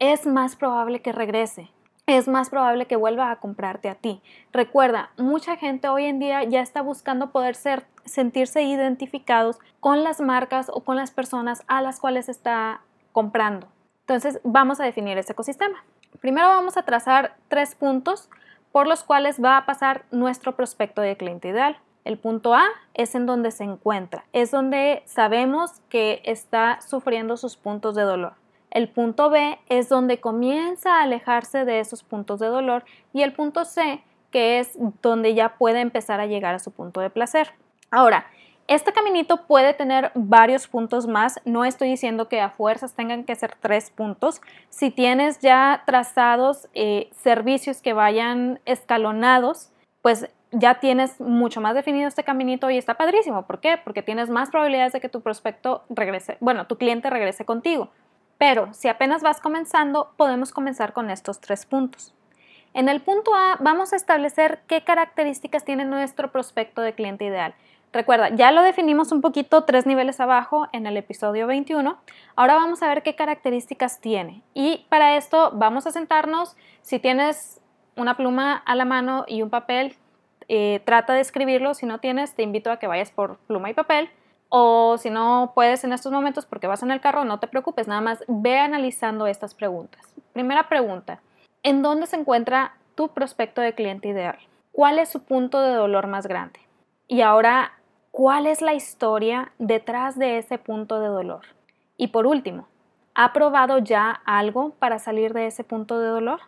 es 0.00 0.26
más 0.26 0.56
probable 0.56 1.00
que 1.00 1.12
regrese, 1.12 1.70
es 2.08 2.26
más 2.26 2.50
probable 2.50 2.86
que 2.86 2.96
vuelva 2.96 3.30
a 3.30 3.36
comprarte 3.36 3.88
a 3.88 3.94
ti. 3.94 4.20
Recuerda, 4.52 5.12
mucha 5.18 5.54
gente 5.56 5.86
hoy 5.86 6.06
en 6.06 6.18
día 6.18 6.42
ya 6.42 6.60
está 6.60 6.82
buscando 6.82 7.30
poder 7.30 7.54
ser, 7.54 7.86
sentirse 8.04 8.62
identificados 8.62 9.60
con 9.78 10.02
las 10.02 10.20
marcas 10.20 10.72
o 10.74 10.80
con 10.80 10.96
las 10.96 11.12
personas 11.12 11.62
a 11.68 11.82
las 11.82 12.00
cuales 12.00 12.28
está 12.28 12.80
comprando. 13.12 13.68
Entonces, 14.00 14.40
vamos 14.42 14.80
a 14.80 14.84
definir 14.84 15.16
ese 15.18 15.34
ecosistema. 15.34 15.84
Primero 16.20 16.48
vamos 16.48 16.76
a 16.76 16.82
trazar 16.82 17.36
tres 17.48 17.74
puntos 17.74 18.28
por 18.70 18.86
los 18.86 19.04
cuales 19.04 19.42
va 19.42 19.56
a 19.56 19.66
pasar 19.66 20.04
nuestro 20.10 20.56
prospecto 20.56 21.02
de 21.02 21.16
cliente 21.16 21.48
ideal. 21.48 21.78
El 22.04 22.18
punto 22.18 22.54
A 22.54 22.64
es 22.94 23.14
en 23.14 23.26
donde 23.26 23.52
se 23.52 23.64
encuentra, 23.64 24.24
es 24.32 24.50
donde 24.50 25.02
sabemos 25.06 25.80
que 25.88 26.20
está 26.24 26.80
sufriendo 26.80 27.36
sus 27.36 27.56
puntos 27.56 27.94
de 27.94 28.02
dolor. 28.02 28.34
El 28.70 28.88
punto 28.88 29.30
B 29.30 29.58
es 29.68 29.88
donde 29.88 30.18
comienza 30.18 30.96
a 30.98 31.02
alejarse 31.02 31.64
de 31.64 31.78
esos 31.78 32.02
puntos 32.02 32.40
de 32.40 32.46
dolor 32.46 32.84
y 33.12 33.22
el 33.22 33.34
punto 33.34 33.64
C, 33.64 34.02
que 34.30 34.58
es 34.58 34.76
donde 35.02 35.34
ya 35.34 35.56
puede 35.56 35.80
empezar 35.80 36.20
a 36.20 36.26
llegar 36.26 36.54
a 36.54 36.58
su 36.58 36.70
punto 36.72 37.00
de 37.00 37.10
placer. 37.10 37.52
Ahora, 37.90 38.26
Este 38.72 38.94
caminito 38.94 39.44
puede 39.46 39.74
tener 39.74 40.12
varios 40.14 40.66
puntos 40.66 41.06
más, 41.06 41.42
no 41.44 41.66
estoy 41.66 41.90
diciendo 41.90 42.30
que 42.30 42.40
a 42.40 42.48
fuerzas 42.48 42.94
tengan 42.94 43.24
que 43.24 43.34
ser 43.34 43.54
tres 43.60 43.90
puntos. 43.90 44.40
Si 44.70 44.90
tienes 44.90 45.40
ya 45.40 45.82
trazados 45.84 46.70
eh, 46.72 47.10
servicios 47.12 47.82
que 47.82 47.92
vayan 47.92 48.60
escalonados, 48.64 49.70
pues 50.00 50.26
ya 50.52 50.80
tienes 50.80 51.20
mucho 51.20 51.60
más 51.60 51.74
definido 51.74 52.08
este 52.08 52.24
caminito 52.24 52.70
y 52.70 52.78
está 52.78 52.94
padrísimo. 52.94 53.46
¿Por 53.46 53.60
qué? 53.60 53.76
Porque 53.76 54.02
tienes 54.02 54.30
más 54.30 54.48
probabilidades 54.48 54.94
de 54.94 55.02
que 55.02 55.10
tu 55.10 55.20
prospecto 55.20 55.84
regrese, 55.90 56.38
bueno, 56.40 56.66
tu 56.66 56.78
cliente 56.78 57.10
regrese 57.10 57.44
contigo. 57.44 57.90
Pero 58.38 58.72
si 58.72 58.88
apenas 58.88 59.20
vas 59.20 59.42
comenzando, 59.42 60.14
podemos 60.16 60.50
comenzar 60.50 60.94
con 60.94 61.10
estos 61.10 61.42
tres 61.42 61.66
puntos. 61.66 62.14
En 62.72 62.88
el 62.88 63.02
punto 63.02 63.34
A 63.34 63.58
vamos 63.60 63.92
a 63.92 63.96
establecer 63.96 64.62
qué 64.66 64.82
características 64.82 65.62
tiene 65.62 65.84
nuestro 65.84 66.32
prospecto 66.32 66.80
de 66.80 66.94
cliente 66.94 67.26
ideal. 67.26 67.54
Recuerda, 67.92 68.30
ya 68.30 68.52
lo 68.52 68.62
definimos 68.62 69.12
un 69.12 69.20
poquito 69.20 69.64
tres 69.64 69.84
niveles 69.84 70.18
abajo 70.18 70.66
en 70.72 70.86
el 70.86 70.96
episodio 70.96 71.46
21. 71.46 71.98
Ahora 72.36 72.54
vamos 72.54 72.82
a 72.82 72.88
ver 72.88 73.02
qué 73.02 73.14
características 73.14 74.00
tiene. 74.00 74.42
Y 74.54 74.86
para 74.88 75.16
esto 75.16 75.50
vamos 75.52 75.86
a 75.86 75.90
sentarnos. 75.90 76.56
Si 76.80 76.98
tienes 76.98 77.60
una 77.94 78.16
pluma 78.16 78.54
a 78.56 78.74
la 78.76 78.86
mano 78.86 79.26
y 79.28 79.42
un 79.42 79.50
papel, 79.50 79.94
eh, 80.48 80.80
trata 80.86 81.12
de 81.12 81.20
escribirlo. 81.20 81.74
Si 81.74 81.84
no 81.84 81.98
tienes, 81.98 82.34
te 82.34 82.42
invito 82.42 82.70
a 82.70 82.78
que 82.78 82.86
vayas 82.86 83.10
por 83.10 83.36
pluma 83.40 83.68
y 83.68 83.74
papel. 83.74 84.08
O 84.48 84.96
si 84.96 85.10
no 85.10 85.52
puedes 85.54 85.84
en 85.84 85.92
estos 85.92 86.12
momentos 86.12 86.46
porque 86.46 86.66
vas 86.66 86.82
en 86.82 86.90
el 86.90 87.00
carro, 87.00 87.26
no 87.26 87.40
te 87.40 87.46
preocupes, 87.46 87.88
nada 87.88 88.00
más 88.00 88.24
ve 88.26 88.58
analizando 88.58 89.26
estas 89.26 89.54
preguntas. 89.54 90.14
Primera 90.32 90.68
pregunta, 90.68 91.20
¿en 91.62 91.82
dónde 91.82 92.06
se 92.06 92.16
encuentra 92.16 92.74
tu 92.94 93.08
prospecto 93.08 93.60
de 93.60 93.74
cliente 93.74 94.08
ideal? 94.08 94.38
¿Cuál 94.72 94.98
es 94.98 95.10
su 95.10 95.24
punto 95.24 95.60
de 95.60 95.74
dolor 95.74 96.06
más 96.06 96.26
grande? 96.26 96.60
Y 97.08 97.22
ahora 97.22 97.72
¿Cuál 98.12 98.46
es 98.46 98.60
la 98.60 98.74
historia 98.74 99.52
detrás 99.58 100.18
de 100.18 100.36
ese 100.36 100.58
punto 100.58 101.00
de 101.00 101.08
dolor? 101.08 101.46
Y 101.96 102.08
por 102.08 102.26
último, 102.26 102.68
¿ha 103.14 103.32
probado 103.32 103.78
ya 103.78 104.10
algo 104.26 104.74
para 104.78 104.98
salir 104.98 105.32
de 105.32 105.46
ese 105.46 105.64
punto 105.64 105.98
de 105.98 106.08
dolor? 106.08 106.40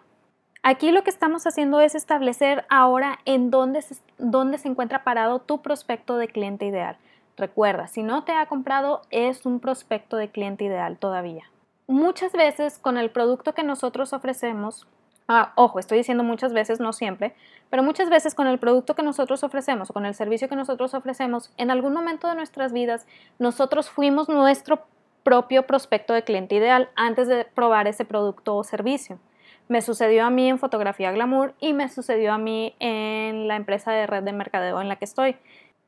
Aquí 0.62 0.92
lo 0.92 1.02
que 1.02 1.08
estamos 1.08 1.46
haciendo 1.46 1.80
es 1.80 1.94
establecer 1.94 2.66
ahora 2.68 3.18
en 3.24 3.50
dónde 3.50 3.80
se, 3.80 4.68
encuentra 4.68 5.04
parado 5.04 5.38
tu 5.38 5.62
prospecto 5.62 6.18
de 6.18 6.28
cliente 6.28 6.66
ideal. 6.66 6.98
Recuerda, 7.38 7.88
si 7.88 8.02
no 8.02 8.24
te 8.24 8.32
ha 8.32 8.44
comprado, 8.44 9.00
es 9.08 9.46
un 9.46 9.58
prospecto 9.58 10.18
de 10.18 10.28
cliente 10.28 10.64
ideal 10.64 10.98
todavía. 10.98 11.44
Muchas 11.86 12.32
veces 12.32 12.78
con 12.78 12.98
el 12.98 13.10
producto 13.10 13.54
que 13.54 13.62
nosotros 13.62 14.12
ofrecemos, 14.12 14.86
Ah, 15.26 15.54
ojo, 15.56 15.78
estoy 15.78 15.98
diciendo 15.98 16.22
muchas 16.22 16.52
veces, 16.52 16.80
no 16.80 16.92
siempre, 16.92 17.34
pero 17.70 17.82
muchas 17.82 18.10
veces 18.10 18.34
con 18.34 18.46
el 18.46 18.58
producto 18.58 18.94
que 18.94 19.02
nosotros 19.02 19.42
ofrecemos 19.42 19.88
o 19.88 19.94
con 19.94 20.04
el 20.04 20.14
servicio 20.14 20.50
que 20.50 20.56
nosotros 20.56 20.92
ofrecemos, 20.92 21.50
en 21.56 21.70
algún 21.70 21.94
momento 21.94 22.28
de 22.28 22.34
nuestras 22.34 22.74
vidas, 22.74 23.06
nosotros 23.38 23.88
fuimos 23.88 24.28
nuestro 24.28 24.84
propio 25.22 25.62
prospecto 25.66 26.12
de 26.12 26.24
cliente 26.24 26.56
ideal 26.56 26.90
antes 26.94 27.26
de 27.26 27.46
probar 27.46 27.88
ese 27.88 28.04
producto 28.04 28.54
o 28.54 28.64
servicio. 28.64 29.18
Me 29.66 29.80
sucedió 29.80 30.26
a 30.26 30.30
mí 30.30 30.46
en 30.46 30.58
fotografía 30.58 31.10
glamour 31.10 31.54
y 31.58 31.72
me 31.72 31.88
sucedió 31.88 32.34
a 32.34 32.38
mí 32.38 32.76
en 32.78 33.48
la 33.48 33.56
empresa 33.56 33.92
de 33.92 34.06
red 34.06 34.24
de 34.24 34.34
mercadeo 34.34 34.82
en 34.82 34.88
la 34.88 34.96
que 34.96 35.06
estoy. 35.06 35.36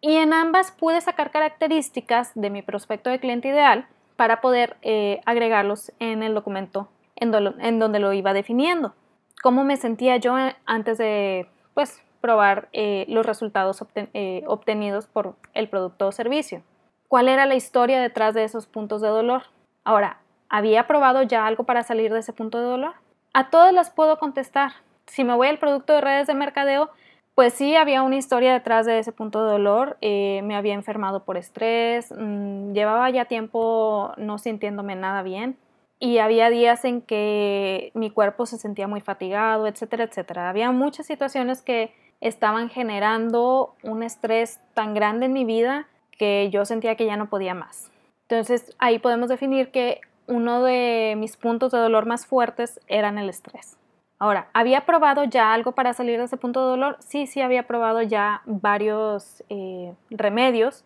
Y 0.00 0.14
en 0.16 0.32
ambas 0.32 0.70
pude 0.70 1.02
sacar 1.02 1.30
características 1.30 2.32
de 2.34 2.48
mi 2.48 2.62
prospecto 2.62 3.10
de 3.10 3.20
cliente 3.20 3.48
ideal 3.48 3.86
para 4.16 4.40
poder 4.40 4.78
eh, 4.80 5.20
agregarlos 5.26 5.92
en 5.98 6.22
el 6.22 6.32
documento 6.32 6.88
en 7.16 7.78
donde 7.78 7.98
lo 7.98 8.14
iba 8.14 8.32
definiendo 8.32 8.94
cómo 9.42 9.64
me 9.64 9.76
sentía 9.76 10.16
yo 10.16 10.34
antes 10.64 10.98
de 10.98 11.48
pues, 11.74 12.02
probar 12.20 12.68
eh, 12.72 13.04
los 13.08 13.24
resultados 13.24 13.84
eh, 13.94 14.42
obtenidos 14.46 15.06
por 15.06 15.36
el 15.54 15.68
producto 15.68 16.08
o 16.08 16.12
servicio. 16.12 16.62
¿Cuál 17.08 17.28
era 17.28 17.46
la 17.46 17.54
historia 17.54 18.00
detrás 18.00 18.34
de 18.34 18.44
esos 18.44 18.66
puntos 18.66 19.00
de 19.00 19.08
dolor? 19.08 19.44
Ahora, 19.84 20.18
¿había 20.48 20.86
probado 20.86 21.22
ya 21.22 21.46
algo 21.46 21.64
para 21.64 21.84
salir 21.84 22.12
de 22.12 22.20
ese 22.20 22.32
punto 22.32 22.58
de 22.58 22.64
dolor? 22.64 22.94
A 23.32 23.50
todas 23.50 23.72
las 23.72 23.90
puedo 23.90 24.18
contestar. 24.18 24.72
Si 25.06 25.22
me 25.22 25.34
voy 25.34 25.48
al 25.48 25.58
producto 25.58 25.92
de 25.92 26.00
redes 26.00 26.26
de 26.26 26.34
mercadeo, 26.34 26.90
pues 27.36 27.52
sí, 27.52 27.76
había 27.76 28.02
una 28.02 28.16
historia 28.16 28.52
detrás 28.52 28.86
de 28.86 28.98
ese 28.98 29.12
punto 29.12 29.44
de 29.44 29.52
dolor. 29.52 29.98
Eh, 30.00 30.40
me 30.42 30.56
había 30.56 30.74
enfermado 30.74 31.24
por 31.24 31.36
estrés, 31.36 32.10
mm, 32.10 32.72
llevaba 32.72 33.08
ya 33.10 33.26
tiempo 33.26 34.12
no 34.16 34.38
sintiéndome 34.38 34.96
nada 34.96 35.22
bien 35.22 35.56
y 35.98 36.18
había 36.18 36.50
días 36.50 36.84
en 36.84 37.00
que 37.00 37.90
mi 37.94 38.10
cuerpo 38.10 38.46
se 38.46 38.58
sentía 38.58 38.86
muy 38.86 39.00
fatigado, 39.00 39.66
etcétera, 39.66 40.04
etcétera. 40.04 40.50
Había 40.50 40.70
muchas 40.72 41.06
situaciones 41.06 41.62
que 41.62 41.94
estaban 42.20 42.68
generando 42.68 43.74
un 43.82 44.02
estrés 44.02 44.60
tan 44.74 44.94
grande 44.94 45.26
en 45.26 45.32
mi 45.32 45.44
vida 45.44 45.88
que 46.18 46.50
yo 46.50 46.64
sentía 46.64 46.96
que 46.96 47.06
ya 47.06 47.16
no 47.16 47.28
podía 47.28 47.54
más. 47.54 47.90
Entonces 48.22 48.74
ahí 48.78 48.98
podemos 48.98 49.28
definir 49.28 49.70
que 49.70 50.00
uno 50.26 50.62
de 50.62 51.14
mis 51.16 51.36
puntos 51.36 51.72
de 51.72 51.78
dolor 51.78 52.06
más 52.06 52.26
fuertes 52.26 52.80
eran 52.88 53.18
el 53.18 53.28
estrés. 53.28 53.78
Ahora, 54.18 54.48
¿había 54.54 54.86
probado 54.86 55.24
ya 55.24 55.52
algo 55.52 55.72
para 55.72 55.92
salir 55.92 56.18
de 56.18 56.24
ese 56.24 56.38
punto 56.38 56.60
de 56.62 56.70
dolor? 56.70 56.96
Sí, 57.00 57.26
sí, 57.26 57.42
había 57.42 57.66
probado 57.66 58.00
ya 58.00 58.42
varios 58.46 59.44
eh, 59.50 59.92
remedios 60.10 60.84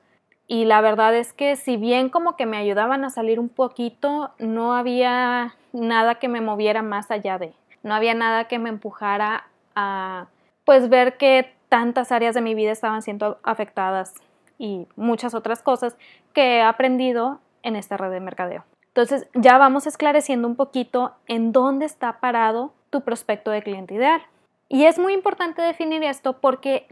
y 0.51 0.65
la 0.65 0.81
verdad 0.81 1.15
es 1.15 1.33
que 1.33 1.55
si 1.55 1.77
bien 1.77 2.09
como 2.09 2.35
que 2.35 2.45
me 2.45 2.57
ayudaban 2.57 3.05
a 3.05 3.11
salir 3.11 3.39
un 3.39 3.49
poquito, 3.49 4.33
no 4.41 4.75
había 4.75 5.55
nada 5.73 6.17
que 6.17 6.27
me 6.27 6.41
moviera 6.41 6.83
más 6.83 7.13
allá 7.13 7.39
de, 7.39 7.55
no 7.85 7.95
había 7.95 8.15
nada 8.15 8.49
que 8.49 8.59
me 8.59 8.69
empujara 8.69 9.47
a 9.77 10.27
pues 10.65 10.89
ver 10.89 11.17
que 11.19 11.55
tantas 11.69 12.11
áreas 12.11 12.35
de 12.35 12.41
mi 12.41 12.57
vida 12.57 12.73
estaban 12.73 13.01
siendo 13.03 13.39
afectadas 13.45 14.13
y 14.59 14.89
muchas 14.97 15.35
otras 15.35 15.63
cosas 15.63 15.97
que 16.33 16.57
he 16.57 16.63
aprendido 16.63 17.39
en 17.63 17.77
esta 17.77 17.97
red 17.97 18.11
de 18.11 18.19
mercadeo. 18.19 18.65
Entonces 18.89 19.29
ya 19.35 19.57
vamos 19.57 19.87
esclareciendo 19.87 20.49
un 20.49 20.57
poquito 20.57 21.13
en 21.29 21.53
dónde 21.53 21.87
está 21.87 22.19
parado 22.19 22.73
tu 22.91 23.03
prospecto 23.03 23.53
de 23.53 23.63
cliente 23.63 23.95
ideal. 23.95 24.23
Y 24.69 24.87
es 24.87 24.99
muy 24.99 25.13
importante 25.15 25.63
definir 25.63 26.03
esto 26.03 26.41
porque 26.41 26.89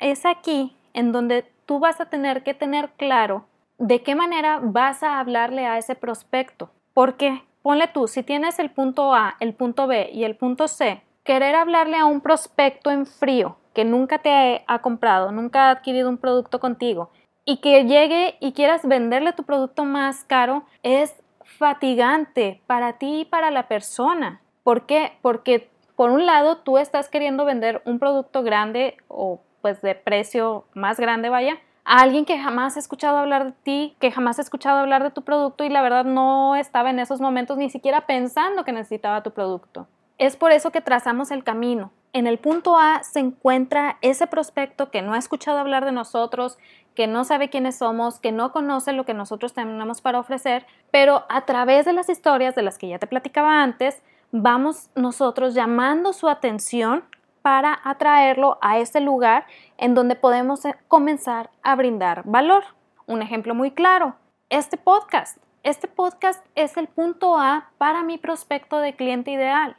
es 0.00 0.26
aquí 0.26 0.76
en 0.92 1.12
donde 1.12 1.44
tú 1.66 1.78
vas 1.78 2.00
a 2.00 2.06
tener 2.06 2.42
que 2.42 2.54
tener 2.54 2.90
claro 2.96 3.44
de 3.78 4.02
qué 4.02 4.14
manera 4.14 4.60
vas 4.62 5.02
a 5.02 5.20
hablarle 5.20 5.66
a 5.66 5.78
ese 5.78 5.94
prospecto. 5.94 6.70
Porque, 6.94 7.42
ponle 7.62 7.88
tú, 7.88 8.08
si 8.08 8.22
tienes 8.22 8.58
el 8.58 8.70
punto 8.70 9.14
A, 9.14 9.36
el 9.40 9.52
punto 9.54 9.86
B 9.86 10.10
y 10.12 10.24
el 10.24 10.36
punto 10.36 10.68
C, 10.68 11.02
querer 11.24 11.54
hablarle 11.54 11.98
a 11.98 12.06
un 12.06 12.20
prospecto 12.20 12.90
en 12.90 13.04
frío 13.04 13.56
que 13.74 13.84
nunca 13.84 14.18
te 14.18 14.64
ha 14.66 14.78
comprado, 14.80 15.32
nunca 15.32 15.66
ha 15.66 15.70
adquirido 15.70 16.08
un 16.08 16.16
producto 16.16 16.60
contigo 16.60 17.10
y 17.44 17.58
que 17.58 17.84
llegue 17.84 18.36
y 18.40 18.52
quieras 18.52 18.86
venderle 18.86 19.32
tu 19.32 19.44
producto 19.44 19.84
más 19.84 20.24
caro 20.24 20.64
es 20.82 21.14
fatigante 21.58 22.60
para 22.66 22.94
ti 22.94 23.20
y 23.20 23.24
para 23.24 23.50
la 23.50 23.68
persona. 23.68 24.40
¿Por 24.62 24.86
qué? 24.86 25.12
Porque 25.22 25.68
por 25.94 26.10
un 26.10 26.26
lado 26.26 26.58
tú 26.58 26.78
estás 26.78 27.08
queriendo 27.08 27.44
vender 27.44 27.82
un 27.84 27.98
producto 27.98 28.42
grande 28.42 28.96
o 29.08 29.40
pues 29.66 29.82
de 29.82 29.96
precio 29.96 30.64
más 30.74 31.00
grande, 31.00 31.28
vaya, 31.28 31.58
a 31.84 32.00
alguien 32.00 32.24
que 32.24 32.38
jamás 32.38 32.76
ha 32.76 32.78
escuchado 32.78 33.18
hablar 33.18 33.46
de 33.46 33.52
ti, 33.64 33.96
que 33.98 34.12
jamás 34.12 34.38
ha 34.38 34.42
escuchado 34.42 34.78
hablar 34.78 35.02
de 35.02 35.10
tu 35.10 35.22
producto 35.22 35.64
y 35.64 35.68
la 35.68 35.82
verdad 35.82 36.04
no 36.04 36.54
estaba 36.54 36.90
en 36.90 37.00
esos 37.00 37.20
momentos 37.20 37.58
ni 37.58 37.68
siquiera 37.68 38.06
pensando 38.06 38.64
que 38.64 38.70
necesitaba 38.70 39.24
tu 39.24 39.32
producto. 39.32 39.88
Es 40.18 40.36
por 40.36 40.52
eso 40.52 40.70
que 40.70 40.80
trazamos 40.80 41.32
el 41.32 41.42
camino. 41.42 41.90
En 42.12 42.28
el 42.28 42.38
punto 42.38 42.78
A 42.78 43.02
se 43.02 43.18
encuentra 43.18 43.98
ese 44.02 44.28
prospecto 44.28 44.92
que 44.92 45.02
no 45.02 45.14
ha 45.14 45.18
escuchado 45.18 45.58
hablar 45.58 45.84
de 45.84 45.90
nosotros, 45.90 46.58
que 46.94 47.08
no 47.08 47.24
sabe 47.24 47.50
quiénes 47.50 47.76
somos, 47.76 48.20
que 48.20 48.30
no 48.30 48.52
conoce 48.52 48.92
lo 48.92 49.04
que 49.04 49.14
nosotros 49.14 49.52
tenemos 49.52 50.00
para 50.00 50.20
ofrecer, 50.20 50.64
pero 50.92 51.24
a 51.28 51.40
través 51.40 51.86
de 51.86 51.92
las 51.92 52.08
historias 52.08 52.54
de 52.54 52.62
las 52.62 52.78
que 52.78 52.86
ya 52.86 53.00
te 53.00 53.08
platicaba 53.08 53.64
antes, 53.64 54.00
vamos 54.30 54.90
nosotros 54.94 55.54
llamando 55.54 56.12
su 56.12 56.28
atención 56.28 57.02
para 57.46 57.78
atraerlo 57.84 58.58
a 58.60 58.78
ese 58.78 58.98
lugar 58.98 59.46
en 59.78 59.94
donde 59.94 60.16
podemos 60.16 60.64
eh, 60.64 60.74
comenzar 60.88 61.50
a 61.62 61.76
brindar 61.76 62.24
valor. 62.24 62.64
Un 63.06 63.22
ejemplo 63.22 63.54
muy 63.54 63.70
claro, 63.70 64.16
este 64.50 64.76
podcast. 64.76 65.38
Este 65.62 65.86
podcast 65.86 66.44
es 66.56 66.76
el 66.76 66.88
punto 66.88 67.38
A 67.38 67.70
para 67.78 68.02
mi 68.02 68.18
prospecto 68.18 68.80
de 68.80 68.96
cliente 68.96 69.30
ideal. 69.30 69.76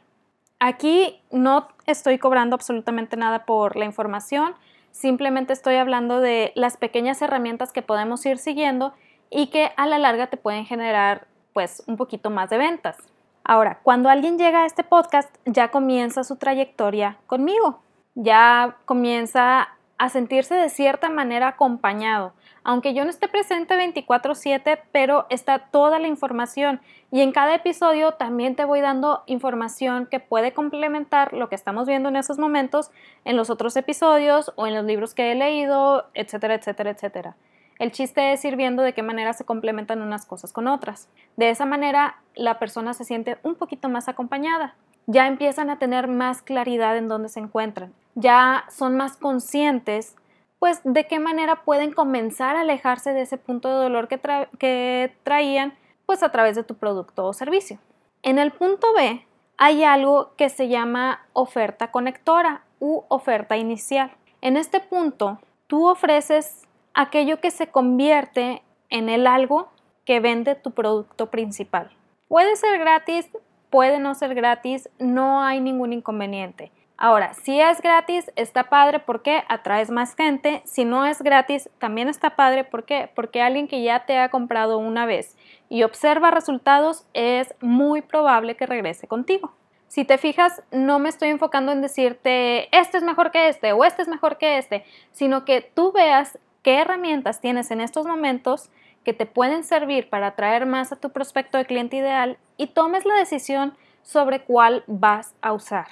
Aquí 0.58 1.20
no 1.30 1.68
estoy 1.84 2.16
cobrando 2.16 2.54
absolutamente 2.54 3.18
nada 3.18 3.44
por 3.44 3.76
la 3.76 3.84
información, 3.84 4.54
simplemente 4.90 5.52
estoy 5.52 5.74
hablando 5.74 6.20
de 6.20 6.52
las 6.54 6.78
pequeñas 6.78 7.20
herramientas 7.20 7.70
que 7.70 7.82
podemos 7.82 8.24
ir 8.24 8.38
siguiendo 8.38 8.94
y 9.28 9.48
que 9.48 9.72
a 9.76 9.86
la 9.86 9.98
larga 9.98 10.28
te 10.28 10.38
pueden 10.38 10.64
generar 10.64 11.26
pues 11.52 11.82
un 11.86 11.98
poquito 11.98 12.30
más 12.30 12.48
de 12.48 12.56
ventas. 12.56 12.96
Ahora, 13.50 13.80
cuando 13.82 14.10
alguien 14.10 14.36
llega 14.36 14.64
a 14.64 14.66
este 14.66 14.84
podcast, 14.84 15.34
ya 15.46 15.70
comienza 15.70 16.22
su 16.22 16.36
trayectoria 16.36 17.16
conmigo, 17.26 17.80
ya 18.14 18.76
comienza 18.84 19.70
a 19.96 20.08
sentirse 20.10 20.54
de 20.54 20.68
cierta 20.68 21.08
manera 21.08 21.48
acompañado, 21.48 22.34
aunque 22.62 22.92
yo 22.92 23.04
no 23.04 23.10
esté 23.10 23.26
presente 23.26 23.74
24/7, 23.74 24.80
pero 24.92 25.24
está 25.30 25.70
toda 25.70 25.98
la 25.98 26.08
información. 26.08 26.82
Y 27.10 27.22
en 27.22 27.32
cada 27.32 27.54
episodio 27.54 28.12
también 28.12 28.54
te 28.54 28.66
voy 28.66 28.82
dando 28.82 29.22
información 29.24 30.04
que 30.04 30.20
puede 30.20 30.52
complementar 30.52 31.32
lo 31.32 31.48
que 31.48 31.54
estamos 31.54 31.86
viendo 31.86 32.10
en 32.10 32.16
esos 32.16 32.38
momentos 32.38 32.90
en 33.24 33.38
los 33.38 33.48
otros 33.48 33.74
episodios 33.78 34.52
o 34.56 34.66
en 34.66 34.74
los 34.74 34.84
libros 34.84 35.14
que 35.14 35.32
he 35.32 35.34
leído, 35.34 36.04
etcétera, 36.12 36.56
etcétera, 36.56 36.90
etcétera. 36.90 37.36
El 37.78 37.92
chiste 37.92 38.32
es 38.32 38.44
ir 38.44 38.56
viendo 38.56 38.82
de 38.82 38.92
qué 38.92 39.02
manera 39.02 39.32
se 39.32 39.44
complementan 39.44 40.02
unas 40.02 40.26
cosas 40.26 40.52
con 40.52 40.66
otras. 40.66 41.08
De 41.36 41.50
esa 41.50 41.64
manera, 41.64 42.16
la 42.34 42.58
persona 42.58 42.92
se 42.92 43.04
siente 43.04 43.38
un 43.42 43.54
poquito 43.54 43.88
más 43.88 44.08
acompañada. 44.08 44.74
Ya 45.06 45.26
empiezan 45.26 45.70
a 45.70 45.78
tener 45.78 46.08
más 46.08 46.42
claridad 46.42 46.96
en 46.96 47.08
dónde 47.08 47.28
se 47.28 47.40
encuentran. 47.40 47.94
Ya 48.14 48.64
son 48.68 48.96
más 48.96 49.16
conscientes, 49.16 50.16
pues, 50.58 50.80
de 50.82 51.06
qué 51.06 51.20
manera 51.20 51.62
pueden 51.62 51.92
comenzar 51.92 52.56
a 52.56 52.60
alejarse 52.60 53.12
de 53.12 53.22
ese 53.22 53.38
punto 53.38 53.68
de 53.68 53.76
dolor 53.76 54.08
que, 54.08 54.20
que 54.58 55.16
traían, 55.22 55.74
pues, 56.04 56.22
a 56.22 56.32
través 56.32 56.56
de 56.56 56.64
tu 56.64 56.74
producto 56.74 57.26
o 57.26 57.32
servicio. 57.32 57.78
En 58.22 58.38
el 58.38 58.50
punto 58.50 58.92
B 58.94 59.24
hay 59.56 59.84
algo 59.84 60.32
que 60.36 60.48
se 60.48 60.68
llama 60.68 61.26
oferta 61.32 61.90
conectora 61.92 62.62
u 62.80 63.04
oferta 63.08 63.56
inicial. 63.56 64.12
En 64.40 64.56
este 64.56 64.80
punto, 64.80 65.38
tú 65.68 65.88
ofreces 65.88 66.67
aquello 66.98 67.40
que 67.40 67.52
se 67.52 67.68
convierte 67.68 68.60
en 68.90 69.08
el 69.08 69.28
algo 69.28 69.68
que 70.04 70.18
vende 70.18 70.56
tu 70.56 70.72
producto 70.72 71.30
principal. 71.30 71.90
Puede 72.26 72.56
ser 72.56 72.76
gratis, 72.80 73.30
puede 73.70 74.00
no 74.00 74.16
ser 74.16 74.34
gratis, 74.34 74.90
no 74.98 75.40
hay 75.44 75.60
ningún 75.60 75.92
inconveniente. 75.92 76.72
Ahora, 76.96 77.34
si 77.34 77.60
es 77.60 77.80
gratis, 77.80 78.32
está 78.34 78.64
padre 78.68 78.98
porque 78.98 79.44
atraes 79.48 79.90
más 79.92 80.16
gente. 80.16 80.60
Si 80.64 80.84
no 80.84 81.06
es 81.06 81.22
gratis, 81.22 81.70
también 81.78 82.08
está 82.08 82.34
padre 82.34 82.64
porque 82.64 83.08
porque 83.14 83.40
alguien 83.40 83.68
que 83.68 83.80
ya 83.84 84.04
te 84.04 84.18
ha 84.18 84.30
comprado 84.30 84.78
una 84.78 85.06
vez 85.06 85.36
y 85.68 85.84
observa 85.84 86.32
resultados, 86.32 87.06
es 87.14 87.54
muy 87.60 88.02
probable 88.02 88.56
que 88.56 88.66
regrese 88.66 89.06
contigo. 89.06 89.52
Si 89.86 90.04
te 90.04 90.18
fijas, 90.18 90.64
no 90.72 90.98
me 90.98 91.10
estoy 91.10 91.28
enfocando 91.28 91.70
en 91.70 91.80
decirte 91.80 92.76
este 92.76 92.98
es 92.98 93.04
mejor 93.04 93.30
que 93.30 93.48
este 93.48 93.72
o 93.72 93.84
este 93.84 94.02
es 94.02 94.08
mejor 94.08 94.36
que 94.36 94.58
este, 94.58 94.84
sino 95.12 95.44
que 95.44 95.60
tú 95.60 95.92
veas 95.92 96.38
qué 96.68 96.80
herramientas 96.80 97.40
tienes 97.40 97.70
en 97.70 97.80
estos 97.80 98.04
momentos 98.04 98.68
que 99.02 99.14
te 99.14 99.24
pueden 99.24 99.64
servir 99.64 100.10
para 100.10 100.26
atraer 100.26 100.66
más 100.66 100.92
a 100.92 100.96
tu 100.96 101.08
prospecto 101.08 101.56
de 101.56 101.64
cliente 101.64 101.96
ideal 101.96 102.36
y 102.58 102.66
tomes 102.66 103.06
la 103.06 103.14
decisión 103.14 103.74
sobre 104.02 104.42
cuál 104.42 104.84
vas 104.86 105.34
a 105.40 105.54
usar. 105.54 105.86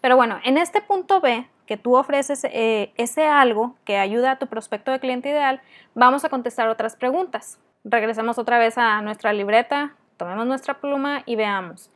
Pero 0.00 0.14
bueno, 0.14 0.38
en 0.44 0.56
este 0.56 0.82
punto 0.82 1.20
B, 1.20 1.48
que 1.66 1.76
tú 1.76 1.96
ofreces 1.96 2.44
eh, 2.44 2.92
ese 2.96 3.26
algo 3.26 3.74
que 3.84 3.96
ayuda 3.98 4.30
a 4.30 4.38
tu 4.38 4.46
prospecto 4.46 4.92
de 4.92 5.00
cliente 5.00 5.30
ideal, 5.30 5.62
vamos 5.96 6.24
a 6.24 6.28
contestar 6.28 6.68
otras 6.68 6.94
preguntas. 6.94 7.58
Regresemos 7.82 8.38
otra 8.38 8.60
vez 8.60 8.78
a 8.78 9.02
nuestra 9.02 9.32
libreta, 9.32 9.96
tomemos 10.16 10.46
nuestra 10.46 10.74
pluma 10.74 11.24
y 11.26 11.34
veamos. 11.34 11.90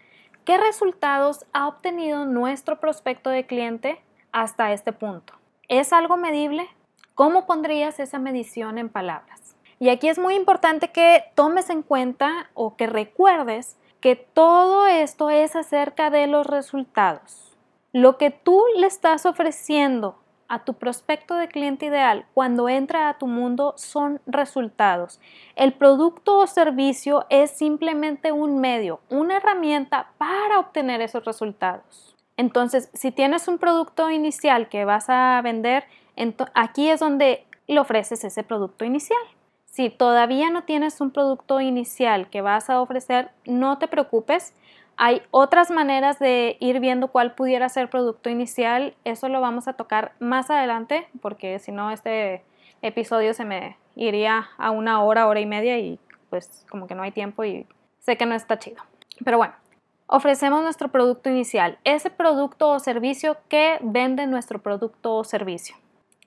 ¿Qué 0.45 0.59
resultados 0.59 1.47
ha 1.53 1.69
obtenido 1.69 2.25
nuestro 2.25 2.81
prospecto 2.81 3.31
de 3.31 3.47
cliente 3.47 4.03
hasta 4.33 4.73
este 4.73 4.93
punto? 4.93 5.35
¿Es 5.69 5.93
algo 5.93 6.17
medible? 6.17 6.69
¿Cómo 7.15 7.47
pondrías 7.47 8.01
esa 8.01 8.19
medición 8.19 8.77
en 8.77 8.89
palabras? 8.89 9.55
Y 9.79 9.91
aquí 9.91 10.09
es 10.09 10.19
muy 10.19 10.35
importante 10.35 10.91
que 10.91 11.23
tomes 11.37 11.71
en 11.71 11.83
cuenta 11.83 12.51
o 12.55 12.75
que 12.75 12.89
recuerdes 12.89 13.77
que 14.01 14.17
todo 14.17 14.89
esto 14.89 15.31
es 15.31 15.55
acerca 15.55 16.11
de 16.11 16.27
los 16.27 16.45
resultados. 16.45 17.57
Lo 17.93 18.19
que 18.19 18.31
tú 18.31 18.65
le 18.77 18.89
estás 18.89 19.27
ofreciendo 19.27 20.19
a 20.49 20.65
tu 20.65 20.75
prospecto 20.75 21.37
de 21.37 21.47
cliente 21.47 21.87
ideal 21.87 22.27
cuando 22.35 22.69
entra 22.69 23.09
a 23.09 23.17
tu 23.17 23.29
mundo 23.29 23.75
son 23.77 24.21
resultados. 24.27 25.21
El 25.55 25.73
producto 25.73 26.39
o 26.39 26.49
servicio 26.49 27.27
es 27.31 27.53
simplemente 27.53 28.33
un 28.33 28.59
medio, 28.61 28.99
una 29.09 29.37
herramienta 29.37 30.11
para 30.19 30.59
obtener 30.59 31.01
esos 31.01 31.25
resultados. 31.25 32.17
Entonces, 32.37 32.91
si 32.93 33.13
tienes 33.13 33.47
un 33.47 33.59
producto 33.59 34.11
inicial 34.11 34.69
que 34.69 34.85
vas 34.85 35.09
a 35.09 35.41
vender, 35.43 35.85
aquí 36.55 36.89
es 36.89 37.01
donde 37.01 37.47
le 37.67 37.81
ofreces 37.81 38.25
ese 38.25 38.43
producto 38.43 38.85
inicial. 38.85 39.19
Si 39.67 39.91
todavía 39.91 40.51
no 40.51 40.65
tienes 40.65 41.01
un 41.01 41.11
producto 41.11 41.61
inicial 41.61 42.31
que 42.31 42.43
vas 42.43 42.71
a 42.71 42.81
ofrecer, 42.81 43.31
no 43.45 43.79
te 43.79 43.89
preocupes 43.89 44.55
hay 44.97 45.23
otras 45.31 45.71
maneras 45.71 46.19
de 46.19 46.57
ir 46.61 46.81
viendo 46.81 47.09
cuál 47.09 47.35
pudiera 47.35 47.69
ser 47.69 47.91
producto 47.91 48.31
inicial. 48.31 48.95
Eso 49.05 49.29
lo 49.29 49.41
vamos 49.41 49.67
a 49.67 49.73
tocar 49.73 50.13
más 50.21 50.51
adelante 50.51 51.09
porque 51.21 51.59
si 51.59 51.73
no 51.73 51.91
este 51.91 52.45
episodio 52.83 53.35
se 53.35 53.45
me 53.45 53.77
iría 53.97 54.49
a 54.57 54.71
una 54.71 55.03
hora, 55.03 55.27
hora 55.27 55.41
y 55.41 55.47
media 55.47 55.79
y 55.79 55.99
pues 56.31 56.65
como 56.71 56.87
que 56.87 56.95
no 56.95 57.03
hay 57.03 57.13
tiempo 57.13 57.45
y 57.45 57.67
sé 57.99 58.17
que 58.17 58.27
no 58.27 58.35
está 58.35 58.59
chido. 58.59 58.83
Pero 59.25 59.39
bueno, 59.39 59.55
ofrecemos 60.07 60.63
nuestro 60.63 60.89
producto 60.89 61.29
inicial, 61.29 61.79
ese 61.85 62.11
producto 62.11 62.71
o 62.71 62.79
servicio 62.79 63.37
que 63.49 63.79
vende 63.83 64.27
nuestro 64.27 64.61
producto 64.61 65.17
o 65.17 65.25
servicio. 65.25 65.77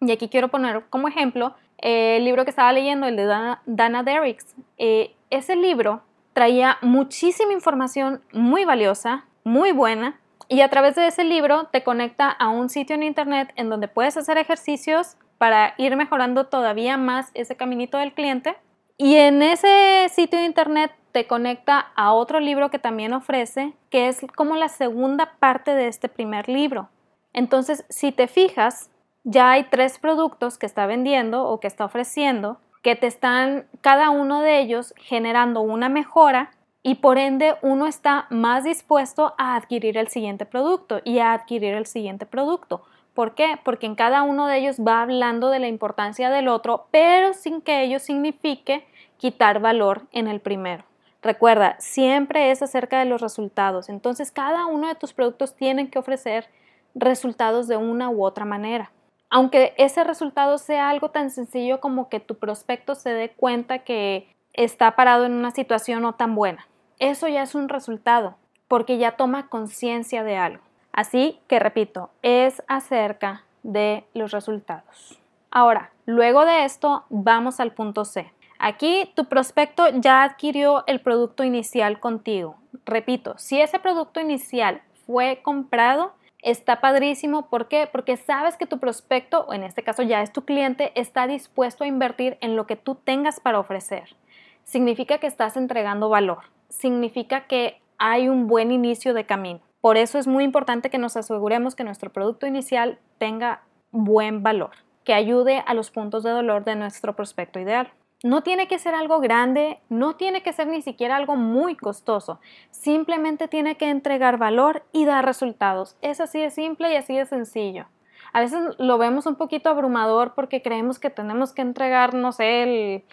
Y 0.02 0.12
aquí 0.12 0.30
quiero 0.30 0.50
poner 0.50 0.84
como 0.90 1.08
ejemplo 1.08 1.56
el 1.78 2.24
libro 2.24 2.44
que 2.44 2.50
estaba 2.50 2.74
leyendo, 2.74 3.08
el 3.08 3.16
de 3.16 3.26
Dana, 3.26 3.62
Dana 3.66 4.04
Derricks. 4.04 4.56
Eh, 4.78 5.16
ese 5.30 5.56
libro 5.56 6.02
traía 6.34 6.78
muchísima 6.82 7.54
información 7.54 8.22
muy 8.32 8.66
valiosa, 8.66 9.26
muy 9.44 9.72
buena, 9.72 10.20
y 10.50 10.62
a 10.62 10.70
través 10.70 10.96
de 10.96 11.08
ese 11.08 11.24
libro 11.24 11.66
te 11.66 11.84
conecta 11.84 12.30
a 12.30 12.50
un 12.50 12.70
sitio 12.70 12.96
en 12.96 13.04
internet 13.04 13.52
en 13.56 13.70
donde 13.70 13.88
puedes 13.88 14.16
hacer 14.16 14.38
ejercicios 14.38 15.18
para 15.38 15.74
ir 15.78 15.96
mejorando 15.96 16.46
todavía 16.46 16.98
más 16.98 17.32
ese 17.34 17.56
caminito 17.56 17.98
del 17.98 18.14
cliente. 18.14 18.56
Y 18.98 19.16
en 19.16 19.42
ese 19.42 20.08
sitio 20.10 20.40
de 20.40 20.46
internet 20.46 20.92
te 21.12 21.28
conecta 21.28 21.92
a 21.96 22.14
otro 22.14 22.40
libro 22.40 22.72
que 22.72 22.80
también 22.80 23.14
ofrece, 23.14 23.74
que 23.90 24.08
es 24.08 24.26
como 24.36 24.56
la 24.56 24.70
segunda 24.70 25.34
parte 25.40 25.76
de 25.76 25.88
este 25.88 26.10
primer 26.10 26.48
libro. 26.48 26.90
Entonces, 27.34 27.86
si 27.90 28.12
te 28.12 28.28
fijas, 28.28 28.90
ya 29.30 29.52
hay 29.52 29.66
tres 29.66 30.00
productos 30.00 30.58
que 30.58 30.66
está 30.66 30.86
vendiendo 30.86 31.44
o 31.50 31.60
que 31.60 31.68
está 31.68 31.84
ofreciendo 31.84 32.60
que 32.82 32.96
te 32.96 33.08
están 33.08 33.66
cada 33.82 34.10
uno 34.10 34.40
de 34.40 34.62
ellos 34.62 34.94
generando 34.96 35.60
una 35.60 35.90
mejora 35.90 36.52
y 36.82 36.96
por 36.96 37.18
ende 37.18 37.56
uno 37.62 37.88
está 37.88 38.28
más 38.30 38.64
dispuesto 38.64 39.36
a 39.38 39.58
adquirir 39.58 39.98
el 39.98 40.08
siguiente 40.08 40.46
producto 40.46 41.02
y 41.04 41.20
a 41.20 41.34
adquirir 41.34 41.74
el 41.74 41.86
siguiente 41.86 42.26
producto. 42.26 42.84
¿Por 43.14 43.36
qué? 43.36 43.60
Porque 43.66 43.86
en 43.86 43.96
cada 43.96 44.22
uno 44.22 44.48
de 44.48 44.60
ellos 44.60 44.78
va 44.80 45.02
hablando 45.02 45.50
de 45.50 45.60
la 45.60 45.68
importancia 45.68 46.30
del 46.30 46.48
otro, 46.48 46.88
pero 46.92 47.34
sin 47.34 47.60
que 47.60 47.84
ello 47.84 48.00
signifique 48.00 48.88
quitar 49.18 49.60
valor 49.60 50.04
en 50.14 50.30
el 50.30 50.40
primero. 50.40 50.86
Recuerda, 51.22 51.76
siempre 51.80 52.52
es 52.52 52.62
acerca 52.62 53.00
de 53.00 53.06
los 53.06 53.20
resultados. 53.20 53.90
Entonces, 53.90 54.32
cada 54.32 54.68
uno 54.68 54.88
de 54.88 54.96
tus 54.96 55.12
productos 55.12 55.54
tienen 55.58 55.90
que 55.90 56.00
ofrecer 56.00 56.48
resultados 56.96 57.68
de 57.68 57.76
una 57.76 58.10
u 58.10 58.24
otra 58.24 58.46
manera 58.46 58.92
aunque 59.30 59.74
ese 59.78 60.04
resultado 60.04 60.58
sea 60.58 60.90
algo 60.90 61.10
tan 61.10 61.30
sencillo 61.30 61.80
como 61.80 62.10
que 62.10 62.20
tu 62.20 62.36
prospecto 62.36 62.96
se 62.96 63.14
dé 63.14 63.30
cuenta 63.30 63.80
que 63.80 64.34
está 64.54 64.96
parado 64.96 65.26
en 65.26 65.34
una 65.34 65.52
situación 65.52 66.02
no 66.02 66.16
tan 66.16 66.36
buena. 66.36 66.68
Eso 67.00 67.28
ya 67.28 67.44
es 67.44 67.54
un 67.54 67.70
resultado, 67.70 68.36
porque 68.68 68.98
ya 68.98 69.12
toma 69.12 69.50
conciencia 69.50 70.24
de 70.24 70.38
algo. 70.38 70.64
Así 70.92 71.40
que 71.48 71.60
repito, 71.60 72.10
es 72.24 72.64
acerca 72.68 73.44
de 73.64 74.06
los 74.14 74.32
resultados. 74.32 75.20
Ahora, 75.52 75.92
luego 76.06 76.46
de 76.46 76.66
esto, 76.66 77.06
vamos 77.10 77.60
al 77.60 77.74
punto 77.74 78.04
C. 78.04 78.34
Aquí 78.60 79.12
tu 79.16 79.26
prospecto 79.26 79.88
ya 79.94 80.24
adquirió 80.24 80.84
el 80.88 81.00
producto 81.00 81.44
inicial 81.44 82.00
contigo. 82.00 82.56
Repito, 82.86 83.38
si 83.38 83.62
ese 83.62 83.78
producto 83.80 84.20
inicial 84.20 84.82
fue 85.06 85.42
comprado, 85.44 86.14
está 86.52 86.80
padrísimo. 86.80 87.50
¿Por 87.50 87.68
qué? 87.68 87.90
Porque 87.92 88.16
sabes 88.16 88.56
que 88.56 88.66
tu 88.66 88.80
prospecto, 88.80 89.42
o 89.48 89.54
en 89.54 89.64
este 89.64 89.84
caso 89.84 90.02
ya 90.02 90.22
es 90.22 90.32
tu 90.32 90.46
cliente, 90.46 90.92
está 90.96 91.28
dispuesto 91.28 91.84
a 91.84 91.88
invertir 91.88 92.38
en 92.40 92.56
lo 92.56 92.66
que 92.66 92.78
tú 92.78 92.96
tengas 92.96 93.40
para 93.40 93.60
ofrecer. 93.60 94.16
Significa 94.64 95.18
que 95.18 95.28
estás 95.28 95.58
entregando 95.58 96.10
valor. 96.10 96.40
Significa 96.70 97.48
que 97.48 97.82
hay 97.98 98.30
un 98.30 98.48
buen 98.48 98.72
inicio 98.72 99.14
de 99.14 99.26
camino. 99.26 99.60
Por 99.82 99.98
eso 99.98 100.18
es 100.18 100.28
muy 100.28 100.44
importante 100.44 100.90
que 100.90 100.98
nos 100.98 101.18
aseguremos 101.18 101.76
que 101.76 101.84
nuestro 101.84 102.12
producto 102.12 102.48
inicial 102.48 103.00
tenga 103.18 103.64
buen 103.92 104.42
valor, 104.42 104.72
que 105.04 105.14
ayude 105.14 105.64
a 105.66 105.74
los 105.74 105.92
puntos 105.92 106.24
de 106.24 106.32
dolor 106.32 106.64
de 106.64 106.76
nuestro 106.76 107.16
prospecto 107.16 107.60
ideal. 107.60 107.92
No 108.24 108.42
tiene 108.42 108.68
que 108.68 108.80
ser 108.80 108.96
algo 108.96 109.20
grande, 109.20 109.80
no 109.90 110.16
tiene 110.16 110.42
que 110.42 110.54
ser 110.54 110.68
ni 110.68 110.82
siquiera 110.82 111.16
algo 111.16 111.36
muy 111.36 111.76
costoso. 111.76 112.40
Simplemente 112.72 113.48
tiene 113.48 113.78
que 113.78 113.90
entregar 113.90 114.38
valor 114.38 114.84
y 114.92 115.06
dar 115.06 115.24
resultados. 115.24 115.96
Es 116.02 116.20
así 116.20 116.42
de 116.42 116.50
simple 116.50 116.92
y 116.92 116.96
así 116.96 117.16
de 117.16 117.26
sencillo. 117.26 117.86
A 118.34 118.42
veces 118.42 118.60
lo 118.80 118.98
vemos 118.98 119.26
un 119.28 119.36
poquito 119.36 119.70
abrumador 119.70 120.34
porque 120.34 120.62
creemos 120.62 121.00
que 121.00 121.10
tenemos 121.10 121.54
que 121.54 121.62
entregar, 121.62 122.16
no 122.16 122.32
sé, 122.32 122.64
el 122.64 123.04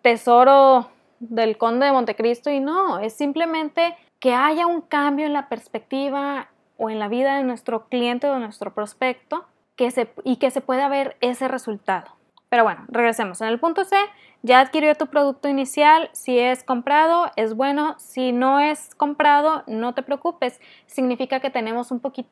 tesoro 0.00 0.88
del 1.18 1.56
conde 1.58 1.86
de 1.86 1.92
Montecristo 1.92 2.50
y 2.50 2.60
no, 2.60 2.98
es 2.98 3.14
simplemente 3.14 3.96
que 4.18 4.34
haya 4.34 4.66
un 4.66 4.80
cambio 4.80 5.26
en 5.26 5.32
la 5.32 5.48
perspectiva 5.48 6.48
o 6.76 6.90
en 6.90 6.98
la 6.98 7.08
vida 7.08 7.36
de 7.36 7.44
nuestro 7.44 7.88
cliente 7.88 8.28
o 8.28 8.34
de 8.34 8.40
nuestro 8.40 8.74
prospecto 8.74 9.44
que 9.76 9.90
se, 9.90 10.12
y 10.24 10.36
que 10.36 10.50
se 10.50 10.60
pueda 10.60 10.88
ver 10.88 11.16
ese 11.20 11.48
resultado. 11.48 12.12
Pero 12.48 12.64
bueno, 12.64 12.84
regresemos. 12.88 13.40
En 13.40 13.48
el 13.48 13.58
punto 13.58 13.84
C, 13.84 13.96
ya 14.42 14.60
adquirió 14.60 14.94
tu 14.94 15.06
producto 15.06 15.48
inicial. 15.48 16.10
Si 16.12 16.38
es 16.38 16.64
comprado, 16.64 17.30
es 17.36 17.54
bueno. 17.54 17.94
Si 17.98 18.32
no 18.32 18.60
es 18.60 18.94
comprado, 18.96 19.62
no 19.66 19.94
te 19.94 20.02
preocupes. 20.02 20.60
Significa 20.86 21.40
que 21.40 21.50
tenemos 21.50 21.90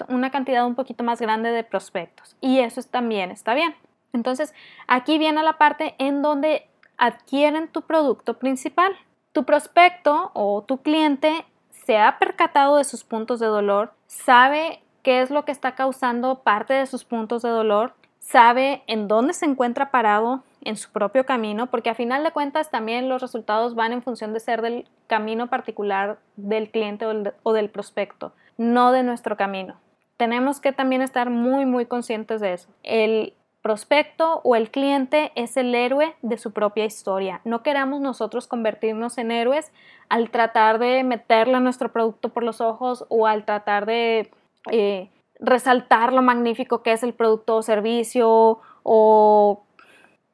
una 0.08 0.30
cantidad 0.30 0.66
un 0.66 0.74
poquito 0.74 1.04
más 1.04 1.20
grande 1.20 1.50
de 1.50 1.64
prospectos. 1.64 2.36
Y 2.40 2.58
eso 2.58 2.82
también 2.82 3.30
está 3.30 3.54
bien. 3.54 3.74
Entonces, 4.12 4.52
aquí 4.88 5.18
viene 5.18 5.42
la 5.42 5.56
parte 5.56 5.94
en 5.98 6.20
donde 6.20 6.66
adquieren 6.98 7.68
tu 7.68 7.82
producto 7.82 8.38
principal. 8.38 8.96
Tu 9.32 9.44
prospecto 9.44 10.32
o 10.34 10.62
tu 10.62 10.78
cliente 10.78 11.44
se 11.70 11.96
ha 11.98 12.18
percatado 12.18 12.76
de 12.76 12.84
sus 12.84 13.04
puntos 13.04 13.40
de 13.40 13.46
dolor, 13.46 13.92
sabe 14.06 14.82
qué 15.02 15.22
es 15.22 15.30
lo 15.30 15.44
que 15.44 15.52
está 15.52 15.74
causando 15.74 16.40
parte 16.40 16.74
de 16.74 16.86
sus 16.86 17.04
puntos 17.04 17.42
de 17.42 17.48
dolor, 17.48 17.94
sabe 18.18 18.82
en 18.86 19.08
dónde 19.08 19.32
se 19.32 19.46
encuentra 19.46 19.90
parado 19.90 20.42
en 20.62 20.76
su 20.76 20.90
propio 20.90 21.24
camino, 21.24 21.68
porque 21.68 21.90
a 21.90 21.94
final 21.94 22.22
de 22.24 22.32
cuentas 22.32 22.70
también 22.70 23.08
los 23.08 23.22
resultados 23.22 23.74
van 23.74 23.92
en 23.92 24.02
función 24.02 24.32
de 24.32 24.40
ser 24.40 24.62
del 24.62 24.88
camino 25.06 25.48
particular 25.48 26.18
del 26.36 26.70
cliente 26.70 27.06
o 27.42 27.52
del 27.52 27.70
prospecto, 27.70 28.32
no 28.58 28.92
de 28.92 29.02
nuestro 29.02 29.36
camino. 29.36 29.76
Tenemos 30.16 30.60
que 30.60 30.72
también 30.72 31.00
estar 31.00 31.30
muy, 31.30 31.64
muy 31.64 31.86
conscientes 31.86 32.40
de 32.40 32.52
eso. 32.52 32.68
El 32.82 33.32
prospecto 33.62 34.40
o 34.44 34.56
el 34.56 34.70
cliente 34.70 35.32
es 35.34 35.56
el 35.56 35.74
héroe 35.74 36.14
de 36.22 36.38
su 36.38 36.52
propia 36.52 36.84
historia. 36.84 37.40
No 37.44 37.62
queramos 37.62 38.00
nosotros 38.00 38.46
convertirnos 38.46 39.18
en 39.18 39.30
héroes 39.30 39.72
al 40.08 40.30
tratar 40.30 40.78
de 40.78 41.04
meterle 41.04 41.60
nuestro 41.60 41.92
producto 41.92 42.30
por 42.30 42.42
los 42.42 42.60
ojos 42.60 43.04
o 43.08 43.26
al 43.26 43.44
tratar 43.44 43.86
de 43.86 44.30
eh, 44.70 45.10
resaltar 45.38 46.12
lo 46.12 46.22
magnífico 46.22 46.82
que 46.82 46.92
es 46.92 47.02
el 47.02 47.14
producto 47.14 47.56
o 47.56 47.62
servicio 47.62 48.60
o 48.82 49.62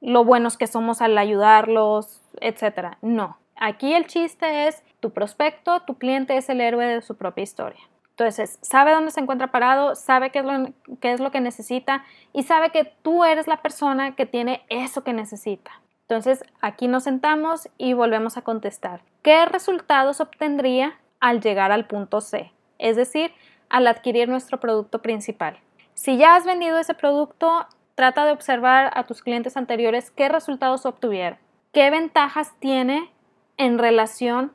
lo 0.07 0.25
buenos 0.25 0.57
que 0.57 0.69
somos 0.69 1.03
al 1.03 1.19
ayudarlos, 1.19 2.23
etc. 2.41 2.95
No. 3.03 3.39
Aquí 3.57 3.93
el 3.93 4.07
chiste 4.07 4.69
es 4.69 4.85
tu 5.01 5.11
prospecto, 5.11 5.81
tu 5.81 5.99
cliente 5.99 6.37
es 6.37 6.49
el 6.49 6.61
héroe 6.61 6.87
de 6.87 7.03
su 7.03 7.17
propia 7.17 7.43
historia. 7.43 7.81
Entonces, 8.11 8.61
sabe 8.63 8.93
dónde 8.93 9.11
se 9.11 9.19
encuentra 9.19 9.51
parado, 9.51 9.97
sabe 9.97 10.31
qué 10.31 10.39
es, 10.39 10.45
lo, 10.45 10.73
qué 11.01 11.13
es 11.13 11.19
lo 11.19 11.33
que 11.33 11.41
necesita 11.41 12.05
y 12.33 12.45
sabe 12.45 12.71
que 12.71 12.85
tú 13.03 13.25
eres 13.25 13.49
la 13.49 13.63
persona 13.63 14.15
que 14.15 14.27
tiene 14.27 14.65
eso 14.69 15.03
que 15.03 15.13
necesita. 15.13 15.73
Entonces, 16.03 16.45
aquí 16.61 16.87
nos 16.87 17.03
sentamos 17.03 17.69
y 17.77 17.93
volvemos 17.93 18.37
a 18.37 18.43
contestar. 18.43 19.03
¿Qué 19.23 19.45
resultados 19.45 20.21
obtendría 20.21 21.01
al 21.19 21.41
llegar 21.41 21.73
al 21.73 21.89
punto 21.89 22.21
C? 22.21 22.53
Es 22.79 22.95
decir, 22.95 23.33
al 23.69 23.89
adquirir 23.89 24.29
nuestro 24.29 24.61
producto 24.61 25.03
principal. 25.03 25.59
Si 25.95 26.17
ya 26.17 26.37
has 26.37 26.45
vendido 26.45 26.79
ese 26.79 26.95
producto, 26.95 27.67
trata 27.97 28.25
de 28.25 28.31
observar 28.31 28.93
a 28.95 29.05
tus 29.05 29.23
clientes 29.23 29.57
anteriores 29.57 30.13
qué 30.13 30.29
resultados 30.29 30.87
obtuvieron, 30.87 31.39
qué 31.73 31.91
ventajas 31.91 32.55
tiene 32.61 33.11
en 33.57 33.79
relación 33.79 34.53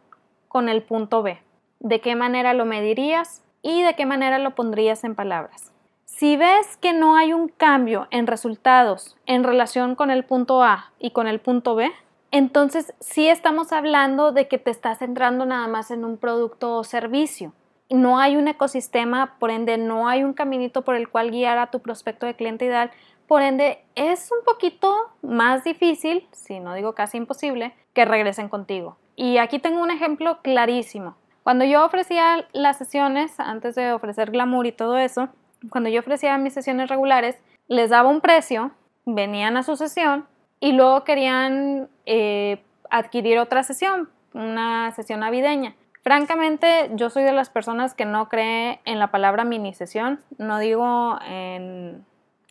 con 0.48 0.70
el 0.70 0.82
punto 0.82 1.22
B, 1.22 1.42
de 1.82 2.00
qué 2.00 2.16
manera 2.16 2.54
lo 2.54 2.66
medirías, 2.66 3.44
y 3.62 3.84
de 3.84 3.96
qué 3.96 4.06
manera 4.06 4.40
lo 4.40 4.56
pondrías 4.56 5.04
en 5.04 5.16
palabras. 5.16 5.72
Si 6.06 6.38
ves 6.38 6.78
que 6.78 6.94
no 6.94 7.16
hay 7.16 7.34
un 7.34 7.48
cambio 7.48 8.08
en 8.12 8.28
resultados 8.28 9.18
en 9.26 9.44
relación 9.44 9.96
con 9.96 10.12
el 10.12 10.24
punto 10.24 10.64
A 10.64 10.92
y 11.00 11.12
con 11.12 11.28
el 11.28 11.40
punto 11.40 11.76
B, 11.76 11.92
entonces 12.32 12.94
sí 13.00 13.28
estamos 13.28 13.72
hablando 13.72 14.32
de 14.32 14.48
que 14.48 14.58
te 14.58 14.72
estás 14.72 15.00
centrando 15.00 15.46
nada 15.46 15.68
más 15.68 15.92
en 15.92 16.06
un 16.06 16.18
producto 16.18 16.78
o 16.78 16.84
servicio. 16.84 17.54
No 17.90 18.20
hay 18.20 18.38
un 18.38 18.48
ecosistema, 18.48 19.36
por 19.38 19.52
ende 19.52 19.78
no 19.78 20.08
hay 20.08 20.24
un 20.24 20.34
caminito 20.34 20.84
por 20.84 20.96
el 20.96 21.10
cual 21.10 21.30
guiar 21.30 21.58
a 21.58 21.72
tu 21.72 21.82
prospecto 21.82 22.26
de 22.26 22.36
cliente 22.36 22.66
ideal, 22.66 22.92
por 23.32 23.44
ende 23.44 23.80
es 23.96 24.30
un 24.30 24.44
poquito 24.44 24.94
más 25.22 25.63
difícil, 25.63 26.28
si 26.34 26.60
no 26.60 26.74
digo 26.74 26.96
casi 26.96 27.15
imposible, 27.15 27.74
que 27.94 28.04
regresen 28.04 28.50
contigo. 28.50 28.98
Y 29.15 29.38
aquí 29.38 29.58
tengo 29.58 29.82
un 29.82 29.89
ejemplo 29.89 30.41
clarísimo. 30.41 31.15
Cuando 31.41 31.63
yo 31.63 31.86
ofrecía 31.86 32.46
las 32.52 32.78
sesiones, 32.78 33.39
antes 33.39 33.76
de 33.76 33.94
ofrecer 33.94 34.32
glamour 34.32 34.65
y 34.67 34.74
todo 34.74 34.98
eso, 34.98 35.30
cuando 35.70 35.89
yo 35.89 36.02
ofrecía 36.02 36.38
mis 36.38 36.54
sesiones 36.54 36.89
regulares, 36.89 37.38
les 37.70 37.89
daba 37.89 38.10
un 38.10 38.20
precio, 38.20 38.72
venían 39.06 39.56
a 39.56 39.63
su 39.63 39.78
sesión 39.78 40.26
y 40.60 40.74
luego 40.74 41.06
querían 41.06 41.88
eh, 42.06 42.62
adquirir 42.89 43.39
otra 43.39 43.63
sesión, 43.63 44.10
una 44.34 44.91
sesión 44.91 45.22
navideña. 45.22 45.74
Francamente, 46.04 46.89
yo 46.96 47.10
soy 47.10 47.24
de 47.24 47.32
las 47.32 47.50
personas 47.50 47.94
que 47.94 48.04
no 48.04 48.28
cree 48.28 48.82
en 48.84 49.00
la 49.00 49.10
palabra 49.10 49.46
mini 49.46 49.74
sesión, 49.74 50.20
no 50.38 50.60
digo 50.60 51.17
en, 51.26 52.04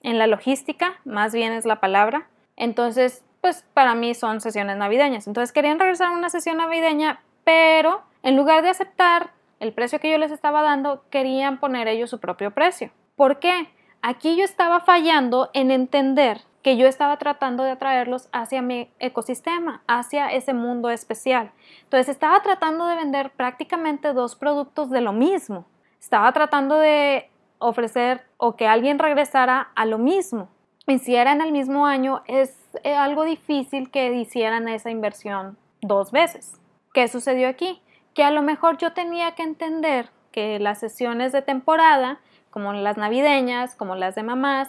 en 0.02 0.18
la 0.18 0.26
logística, 0.26 0.94
más 1.04 1.32
bien 1.32 1.52
es 1.52 1.64
la 1.66 1.80
palabra. 1.80 2.28
Entonces, 2.56 3.24
pues 3.40 3.64
para 3.74 3.94
mí 3.94 4.14
son 4.14 4.40
sesiones 4.40 4.76
navideñas. 4.76 5.26
Entonces 5.26 5.52
querían 5.52 5.78
regresar 5.78 6.08
a 6.08 6.16
una 6.16 6.30
sesión 6.30 6.58
navideña, 6.58 7.22
pero 7.44 8.02
en 8.22 8.36
lugar 8.36 8.62
de 8.62 8.70
aceptar 8.70 9.30
el 9.60 9.72
precio 9.72 10.00
que 10.00 10.10
yo 10.10 10.18
les 10.18 10.30
estaba 10.30 10.62
dando, 10.62 11.04
querían 11.10 11.58
poner 11.58 11.88
ellos 11.88 12.10
su 12.10 12.18
propio 12.18 12.50
precio. 12.50 12.90
¿Por 13.16 13.38
qué? 13.38 13.68
Aquí 14.02 14.36
yo 14.36 14.44
estaba 14.44 14.80
fallando 14.80 15.50
en 15.52 15.70
entender 15.70 16.42
que 16.62 16.76
yo 16.76 16.86
estaba 16.86 17.16
tratando 17.16 17.64
de 17.64 17.70
atraerlos 17.70 18.28
hacia 18.32 18.62
mi 18.62 18.90
ecosistema, 18.98 19.82
hacia 19.86 20.28
ese 20.32 20.52
mundo 20.52 20.90
especial. 20.90 21.52
Entonces 21.84 22.08
estaba 22.08 22.42
tratando 22.42 22.86
de 22.86 22.96
vender 22.96 23.30
prácticamente 23.30 24.12
dos 24.12 24.36
productos 24.36 24.90
de 24.90 25.00
lo 25.00 25.12
mismo. 25.12 25.66
Estaba 25.98 26.32
tratando 26.32 26.76
de 26.78 27.29
ofrecer 27.60 28.22
o 28.36 28.56
que 28.56 28.66
alguien 28.66 28.98
regresara 28.98 29.70
a 29.76 29.86
lo 29.86 29.98
mismo. 29.98 30.48
Y 30.88 30.98
si 30.98 31.14
era 31.14 31.32
en 31.32 31.40
el 31.40 31.52
mismo 31.52 31.86
año, 31.86 32.22
es 32.26 32.56
eh, 32.82 32.94
algo 32.94 33.24
difícil 33.24 33.90
que 33.90 34.12
hicieran 34.12 34.66
esa 34.66 34.90
inversión 34.90 35.56
dos 35.80 36.10
veces. 36.10 36.60
¿Qué 36.92 37.06
sucedió 37.06 37.48
aquí? 37.48 37.80
que 38.14 38.24
a 38.24 38.30
lo 38.30 38.42
mejor 38.42 38.78
yo 38.78 38.92
tenía 38.92 39.32
que 39.32 39.42
entender 39.42 40.10
que 40.32 40.58
las 40.58 40.78
sesiones 40.78 41.32
de 41.32 41.42
temporada, 41.42 42.20
como 42.50 42.72
las 42.72 42.96
navideñas, 42.96 43.74
como 43.74 43.96
las 43.96 44.14
de 44.14 44.22
mamás, 44.22 44.68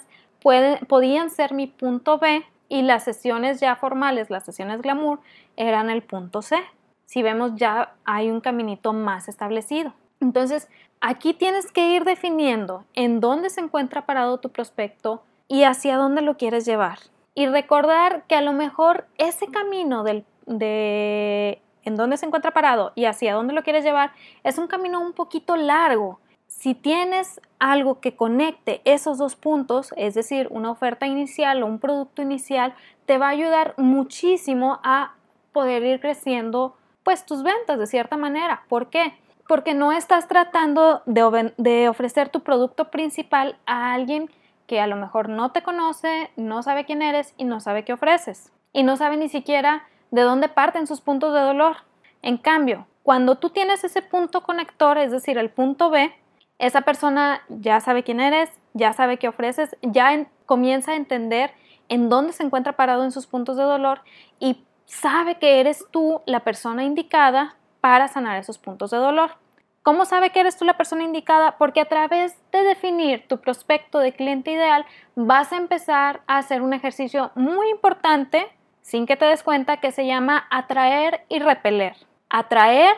podían 0.88 1.30
ser 1.30 1.54
mi 1.54 1.68
punto 1.68 2.18
B 2.18 2.44
y 2.70 2.82
las 2.84 3.04
sesiones 3.04 3.60
ya 3.60 3.76
formales, 3.76 4.30
las 4.30 4.46
sesiones 4.46 4.82
glamour, 4.82 5.20
eran 5.56 5.90
el 5.90 6.02
punto 6.02 6.42
C. 6.42 6.58
Si 7.06 7.22
vemos 7.22 7.56
ya 7.56 7.96
hay 8.06 8.30
un 8.30 8.42
caminito 8.42 8.94
más 8.94 9.28
establecido. 9.28 9.94
Entonces, 10.22 10.70
aquí 11.02 11.34
tienes 11.34 11.72
que 11.72 11.90
ir 11.90 12.06
definiendo 12.06 12.86
en 12.94 13.20
dónde 13.20 13.50
se 13.50 13.60
encuentra 13.60 14.06
parado 14.06 14.40
tu 14.40 14.50
prospecto 14.50 15.24
y 15.48 15.64
hacia 15.64 15.98
dónde 15.98 16.22
lo 16.22 16.38
quieres 16.38 16.66
llevar. 16.66 17.00
Y 17.34 17.48
recordar 17.48 18.24
que 18.28 18.36
a 18.36 18.42
lo 18.42 18.54
mejor 18.54 19.08
ese 19.18 19.48
camino 19.48 20.04
del, 20.04 20.24
de 20.46 21.62
en 21.84 21.96
dónde 21.96 22.18
se 22.18 22.26
encuentra 22.26 22.52
parado 22.52 22.92
y 22.96 23.06
hacia 23.06 23.34
dónde 23.34 23.54
lo 23.54 23.64
quieres 23.64 23.84
llevar, 23.84 24.12
es 24.44 24.58
un 24.58 24.68
camino 24.68 25.02
un 25.02 25.14
poquito 25.14 25.56
largo. 25.56 26.20
Si 26.48 26.76
tienes 26.76 27.42
algo 27.60 28.00
que 28.00 28.16
conecte 28.16 28.82
esos 28.86 29.18
dos 29.18 29.36
puntos, 29.36 29.94
es 29.98 30.14
decir, 30.14 30.48
una 30.52 30.70
oferta 30.70 31.08
inicial 31.08 31.64
o 31.64 31.66
un 31.66 31.80
producto 31.80 32.22
inicial, 32.22 32.76
te 33.06 33.18
va 33.18 33.28
a 33.28 33.32
ayudar 33.32 33.74
muchísimo 33.78 34.80
a 34.84 35.16
poder 35.54 35.84
ir 35.84 36.00
creciendo 36.00 36.76
pues 37.04 37.26
tus 37.26 37.42
ventas 37.42 37.80
de 37.80 37.88
cierta 37.88 38.18
manera. 38.18 38.64
¿Por 38.70 38.90
qué? 38.90 39.14
Porque 39.52 39.74
no 39.74 39.92
estás 39.92 40.30
tratando 40.30 41.02
de, 41.06 41.90
ofrecer 41.90 42.30
tu 42.30 42.40
producto 42.40 42.90
principal 42.90 43.58
a 43.66 43.94
alguien 43.94 44.32
que 44.66 44.80
a 44.80 44.88
lo 44.88 44.96
mejor 44.96 45.28
no 45.28 45.52
te 45.52 45.62
conoce, 45.62 46.32
no 46.38 46.64
sabe 46.64 46.86
quién 46.86 47.02
eres 47.02 47.34
y 47.36 47.44
no 47.44 47.60
sabe 47.60 47.84
qué 47.84 47.92
ofreces. 47.92 48.54
Y 48.72 48.84
no 48.84 48.96
sabe 48.96 49.18
ni 49.18 49.28
siquiera 49.28 49.84
de 50.10 50.22
dónde 50.22 50.48
parten 50.48 50.88
sus 50.88 51.02
puntos 51.02 51.34
de 51.34 51.42
dolor. 51.42 51.76
En 52.22 52.38
cambio, 52.38 52.88
cuando 53.04 53.36
tú 53.36 53.50
tienes 53.50 53.84
ese 53.84 54.02
punto 54.02 54.42
conector, 54.42 54.98
es 54.98 55.12
decir, 55.12 55.38
el 55.38 55.50
punto 55.50 55.90
B, 55.90 56.14
esa 56.58 56.84
persona 56.84 57.42
ya 57.50 57.82
sabe 57.82 58.04
quién 58.04 58.22
eres, 58.22 58.50
ya 58.74 58.94
sabe 58.94 59.18
qué 59.18 59.28
ofreces, 59.28 59.76
ya 59.82 60.28
comienza 60.46 60.94
a 60.94 60.96
entender 60.96 61.52
en 61.90 62.08
dónde 62.08 62.32
se 62.32 62.44
encuentra 62.44 62.78
parado 62.78 63.04
en 63.04 63.12
sus 63.12 63.28
puntos 63.28 63.58
de 63.58 63.64
dolor 63.64 64.00
y 64.40 64.64
sabe 64.86 65.40
que 65.40 65.60
eres 65.60 65.86
tú 65.92 66.22
la 66.26 66.40
persona 66.40 66.86
indicada 66.86 67.58
para 67.82 68.08
sanar 68.08 68.38
esos 68.38 68.58
puntos 68.58 68.92
de 68.92 68.98
dolor. 68.98 69.41
¿Cómo 69.84 70.06
sabe 70.06 70.30
que 70.30 70.42
eres 70.42 70.58
tú 70.58 70.66
la 70.66 70.78
persona 70.78 71.04
indicada? 71.04 71.58
Porque 71.58 71.82
a 71.82 71.90
través 71.90 72.38
de 72.52 72.62
definir 72.62 73.28
tu 73.28 73.40
prospecto 73.40 73.98
de 73.98 74.14
cliente 74.14 74.52
ideal 74.52 74.86
vas 75.16 75.52
a 75.52 75.58
empezar 75.58 76.22
a 76.28 76.38
hacer 76.38 76.62
un 76.62 76.74
ejercicio 76.74 77.32
muy 77.34 77.68
importante 77.70 78.48
sin 78.82 79.08
que 79.08 79.18
te 79.18 79.26
des 79.26 79.42
cuenta 79.42 79.78
que 79.78 79.92
se 79.92 80.06
llama 80.06 80.46
atraer 80.52 81.26
y 81.30 81.40
repeler. 81.40 81.96
Atraer 82.30 82.96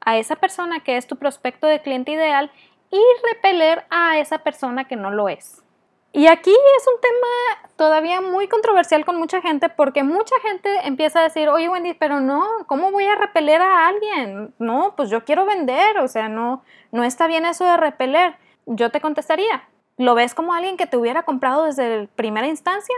a 0.00 0.18
esa 0.18 0.36
persona 0.36 0.80
que 0.80 0.96
es 0.96 1.08
tu 1.08 1.16
prospecto 1.16 1.66
de 1.66 1.82
cliente 1.82 2.12
ideal 2.12 2.52
y 2.92 3.02
repeler 3.32 3.84
a 3.90 4.18
esa 4.18 4.38
persona 4.38 4.84
que 4.84 4.94
no 4.94 5.10
lo 5.10 5.28
es. 5.28 5.59
Y 6.12 6.26
aquí 6.26 6.50
es 6.50 6.86
un 6.88 7.00
tema 7.00 7.70
todavía 7.76 8.20
muy 8.20 8.48
controversial 8.48 9.04
con 9.04 9.16
mucha 9.16 9.40
gente 9.40 9.68
porque 9.68 10.02
mucha 10.02 10.34
gente 10.40 10.68
empieza 10.84 11.20
a 11.20 11.24
decir, 11.24 11.48
oye 11.48 11.68
Wendy, 11.68 11.94
pero 11.94 12.20
no, 12.20 12.44
¿cómo 12.66 12.90
voy 12.90 13.06
a 13.06 13.14
repeler 13.14 13.62
a 13.62 13.86
alguien? 13.86 14.52
No, 14.58 14.94
pues 14.96 15.08
yo 15.08 15.24
quiero 15.24 15.46
vender, 15.46 15.98
o 15.98 16.08
sea, 16.08 16.28
no, 16.28 16.64
no 16.90 17.04
está 17.04 17.28
bien 17.28 17.46
eso 17.46 17.64
de 17.64 17.76
repeler. 17.76 18.34
Yo 18.66 18.90
te 18.90 19.00
contestaría, 19.00 19.68
¿lo 19.96 20.14
ves 20.14 20.34
como 20.34 20.52
alguien 20.52 20.76
que 20.76 20.86
te 20.86 20.96
hubiera 20.96 21.22
comprado 21.22 21.64
desde 21.64 22.08
primera 22.08 22.48
instancia? 22.48 22.96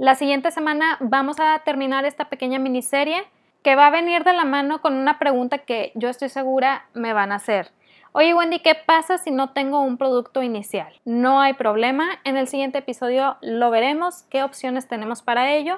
La 0.01 0.15
siguiente 0.15 0.49
semana 0.49 0.97
vamos 0.99 1.39
a 1.39 1.59
terminar 1.59 2.05
esta 2.05 2.27
pequeña 2.27 2.57
miniserie 2.57 3.21
que 3.61 3.75
va 3.75 3.85
a 3.85 3.91
venir 3.91 4.23
de 4.23 4.33
la 4.33 4.45
mano 4.45 4.81
con 4.81 4.95
una 4.95 5.19
pregunta 5.19 5.59
que 5.59 5.91
yo 5.93 6.09
estoy 6.09 6.29
segura 6.29 6.87
me 6.95 7.13
van 7.13 7.31
a 7.31 7.35
hacer. 7.35 7.69
Oye 8.11 8.33
Wendy, 8.33 8.61
¿qué 8.61 8.73
pasa 8.73 9.19
si 9.19 9.29
no 9.29 9.51
tengo 9.51 9.79
un 9.81 9.99
producto 9.99 10.41
inicial? 10.41 10.91
No 11.05 11.39
hay 11.39 11.53
problema, 11.53 12.19
en 12.23 12.35
el 12.35 12.47
siguiente 12.47 12.79
episodio 12.79 13.37
lo 13.43 13.69
veremos, 13.69 14.23
qué 14.31 14.41
opciones 14.41 14.87
tenemos 14.87 15.21
para 15.21 15.53
ello. 15.53 15.77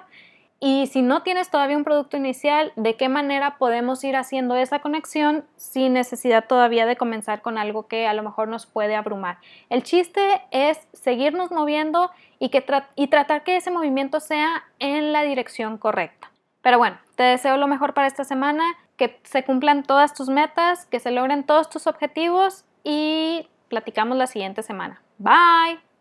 Y 0.66 0.88
si 0.88 1.02
no 1.02 1.24
tienes 1.24 1.50
todavía 1.50 1.76
un 1.76 1.84
producto 1.84 2.16
inicial, 2.16 2.72
¿de 2.78 2.96
qué 2.96 3.10
manera 3.10 3.58
podemos 3.58 4.02
ir 4.06 4.16
haciendo 4.16 4.56
esa 4.56 4.80
conexión 4.80 5.44
sin 5.58 5.92
necesidad 5.92 6.46
todavía 6.48 6.86
de 6.86 6.96
comenzar 6.96 7.42
con 7.42 7.58
algo 7.58 7.88
que 7.88 8.08
a 8.08 8.14
lo 8.14 8.24
mejor 8.24 8.48
nos 8.48 8.66
puede 8.66 8.96
abrumar? 8.96 9.40
El 9.70 9.84
chiste 9.84 10.42
es 10.52 10.80
seguirnos 10.94 11.52
moviendo 11.52 12.12
y, 12.40 12.48
que 12.48 12.64
y 12.96 13.08
tratar 13.08 13.44
que 13.44 13.58
ese 13.58 13.72
movimiento 13.72 14.22
sea 14.22 14.64
en 14.80 15.12
la 15.12 15.24
dirección 15.24 15.78
correcta. 15.78 16.32
Pero 16.62 16.78
bueno, 16.78 16.98
te 17.16 17.24
deseo 17.24 17.58
lo 17.58 17.68
mejor 17.68 17.94
para 17.94 18.08
esta 18.08 18.24
semana, 18.24 18.64
que 18.96 19.20
se 19.24 19.44
cumplan 19.44 19.84
todas 19.84 20.14
tus 20.14 20.30
metas, 20.30 20.86
que 20.86 21.02
se 21.02 21.12
logren 21.12 21.44
todos 21.44 21.70
tus 21.70 21.88
objetivos 21.88 22.64
y 22.86 23.50
platicamos 23.68 24.18
la 24.18 24.28
siguiente 24.28 24.64
semana. 24.64 25.02
Bye. 25.18 25.93